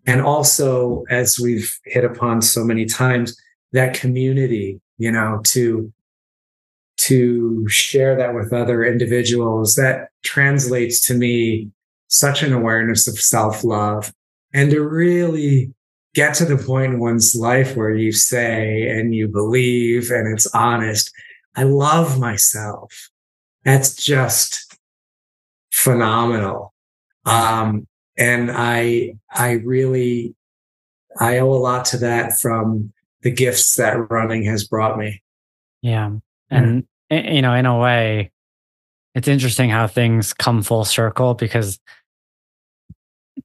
[0.07, 3.37] and also as we've hit upon so many times
[3.73, 5.93] that community you know to
[6.97, 11.69] to share that with other individuals that translates to me
[12.13, 14.13] such an awareness of self-love.
[14.55, 15.73] And to really
[16.15, 20.47] get to the point in one's life where you say and you believe and it's
[20.55, 21.11] honest
[21.57, 23.11] i love myself.
[23.65, 24.77] That's just
[25.71, 26.73] phenomenal.
[27.25, 27.87] Um,
[28.17, 30.35] and I I really
[31.19, 32.93] I owe a lot to that from
[33.23, 35.23] the gifts that running has brought me.
[35.83, 36.13] Yeah.
[36.51, 37.35] And mm-hmm.
[37.35, 38.31] you know, in a way,
[39.15, 41.79] it's interesting how things come full circle because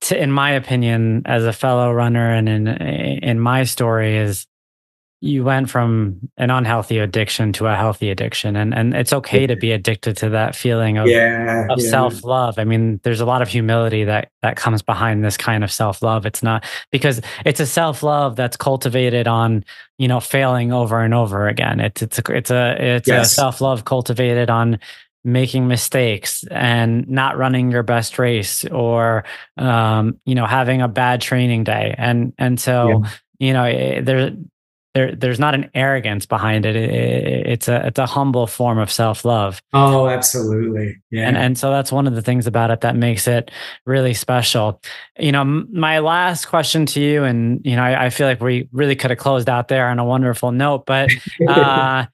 [0.01, 4.47] to, in my opinion, as a fellow runner and in in my story is
[5.19, 8.55] you went from an unhealthy addiction to a healthy addiction.
[8.55, 11.89] And and it's okay to be addicted to that feeling of, yeah, of yeah.
[11.89, 12.59] self-love.
[12.59, 16.27] I mean there's a lot of humility that that comes behind this kind of self-love.
[16.27, 19.65] It's not because it's a self-love that's cultivated on
[19.97, 21.79] you know failing over and over again.
[21.79, 23.31] It's it's a it's a it's yes.
[23.31, 24.79] a self-love cultivated on
[25.23, 29.25] making mistakes and not running your best race or
[29.57, 31.95] um, you know having a bad training day.
[31.97, 33.03] And and so
[33.39, 34.31] you know eh, there
[34.97, 36.75] there there's not an arrogance behind it.
[36.75, 39.61] it, it it's a it's a humble form of self love.
[39.73, 41.27] Oh, absolutely, yeah.
[41.27, 43.51] And and so that's one of the things about it that makes it
[43.85, 44.81] really special.
[45.19, 48.67] You know, my last question to you, and you know, I, I feel like we
[48.71, 51.11] really could have closed out there on a wonderful note, but.
[51.47, 52.05] uh,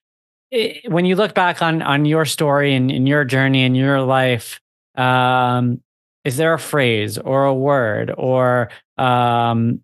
[0.52, 4.02] it, when you look back on on your story and, and your journey and your
[4.02, 4.62] life,
[4.94, 5.82] um,
[6.24, 9.82] is there a phrase or a word or um,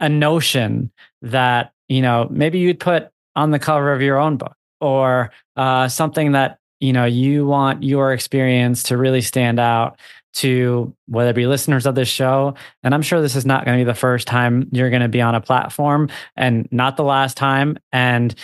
[0.00, 0.90] a notion
[1.22, 5.88] that you know, maybe you'd put on the cover of your own book or uh,
[5.88, 9.98] something that, you know, you want your experience to really stand out
[10.32, 12.54] to whether it be listeners of this show.
[12.84, 15.08] And I'm sure this is not going to be the first time you're going to
[15.08, 17.76] be on a platform and not the last time.
[17.90, 18.36] And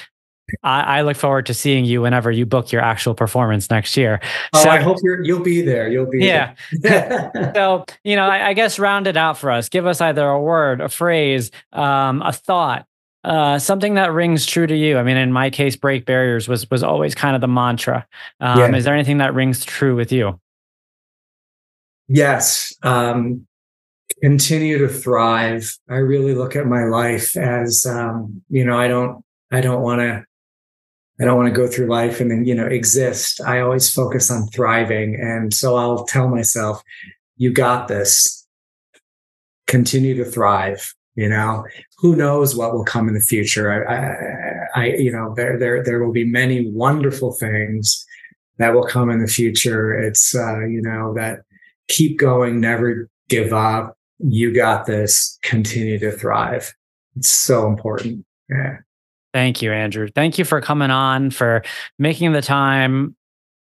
[0.64, 4.20] I, I, look forward to seeing you whenever you book your actual performance next year.
[4.52, 5.88] Oh, so, I hope you're, you'll be there.
[5.88, 6.54] You'll be yeah.
[7.54, 9.68] so, you know, I, I, guess round it out for us.
[9.68, 12.86] Give us either a word, a phrase, um, a thought,
[13.26, 14.98] uh, something that rings true to you.
[14.98, 18.06] I mean, in my case, break barriers was was always kind of the mantra.
[18.40, 18.76] Um, yeah.
[18.76, 20.40] Is there anything that rings true with you?
[22.08, 22.72] Yes.
[22.82, 23.46] Um,
[24.22, 25.76] continue to thrive.
[25.90, 30.00] I really look at my life as, um, you know, I don't, I don't want
[30.00, 30.24] to
[31.20, 33.40] I don't want to go through life and then, you know, exist.
[33.40, 35.14] I always focus on thriving.
[35.16, 36.82] And so I'll tell myself,
[37.38, 38.46] you got this.
[39.66, 40.94] Continue to thrive.
[41.16, 41.64] You know,
[41.96, 43.72] who knows what will come in the future?
[43.72, 48.04] I, I, I, you know, there, there, there will be many wonderful things
[48.58, 49.94] that will come in the future.
[49.94, 51.40] It's, uh, you know, that
[51.88, 53.96] keep going, never give up.
[54.18, 55.38] You got this.
[55.42, 56.74] Continue to thrive.
[57.16, 58.24] It's so important.
[58.50, 58.78] Yeah.
[59.32, 60.08] Thank you, Andrew.
[60.14, 61.62] Thank you for coming on, for
[61.98, 63.16] making the time.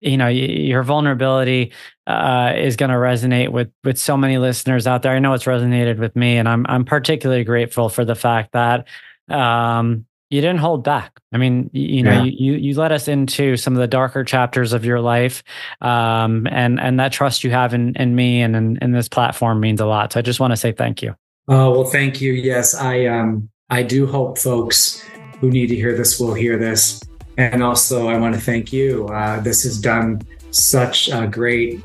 [0.01, 1.73] You know, your vulnerability
[2.07, 5.13] uh, is going to resonate with with so many listeners out there.
[5.13, 8.87] I know it's resonated with me, and I'm I'm particularly grateful for the fact that
[9.29, 11.19] um, you didn't hold back.
[11.33, 12.33] I mean, you, know, yeah.
[12.33, 15.43] you you let us into some of the darker chapters of your life,
[15.81, 19.61] um, and and that trust you have in in me and in, in this platform
[19.61, 20.13] means a lot.
[20.13, 21.15] So I just want to say thank you.
[21.49, 22.33] Oh well, thank you.
[22.33, 25.05] Yes, I um I do hope folks
[25.41, 27.01] who need to hear this will hear this.
[27.41, 29.07] And also, I want to thank you.
[29.07, 31.83] Uh, this has done such a great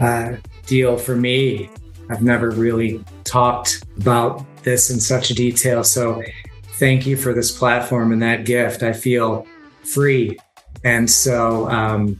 [0.00, 1.68] uh, deal for me.
[2.08, 5.84] I've never really talked about this in such detail.
[5.84, 6.22] So,
[6.78, 8.82] thank you for this platform and that gift.
[8.82, 9.46] I feel
[9.82, 10.38] free,
[10.82, 12.18] and so um,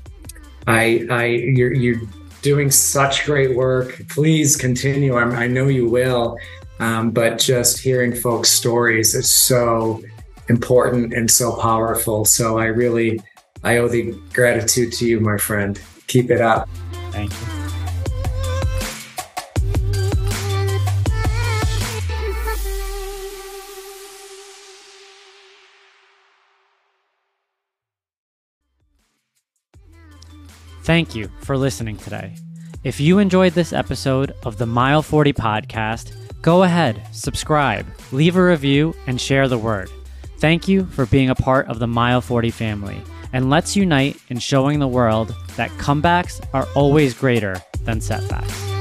[0.66, 2.02] I, I, you're, you're
[2.42, 4.02] doing such great work.
[4.10, 5.16] Please continue.
[5.16, 6.38] I'm, i know you will.
[6.78, 10.02] Um, but just hearing folks' stories is so
[10.48, 12.24] important and so powerful.
[12.24, 13.20] So I really,
[13.62, 15.80] I owe the gratitude to you, my friend.
[16.06, 16.68] Keep it up.
[17.10, 17.64] Thank you.
[30.84, 32.36] Thank you for listening today.
[32.84, 36.12] If you enjoyed this episode of the Mile 40 podcast,
[36.42, 39.88] go ahead, subscribe, leave a review, and share the word.
[40.38, 43.00] Thank you for being a part of the Mile 40 family,
[43.32, 48.73] and let's unite in showing the world that comebacks are always greater than setbacks.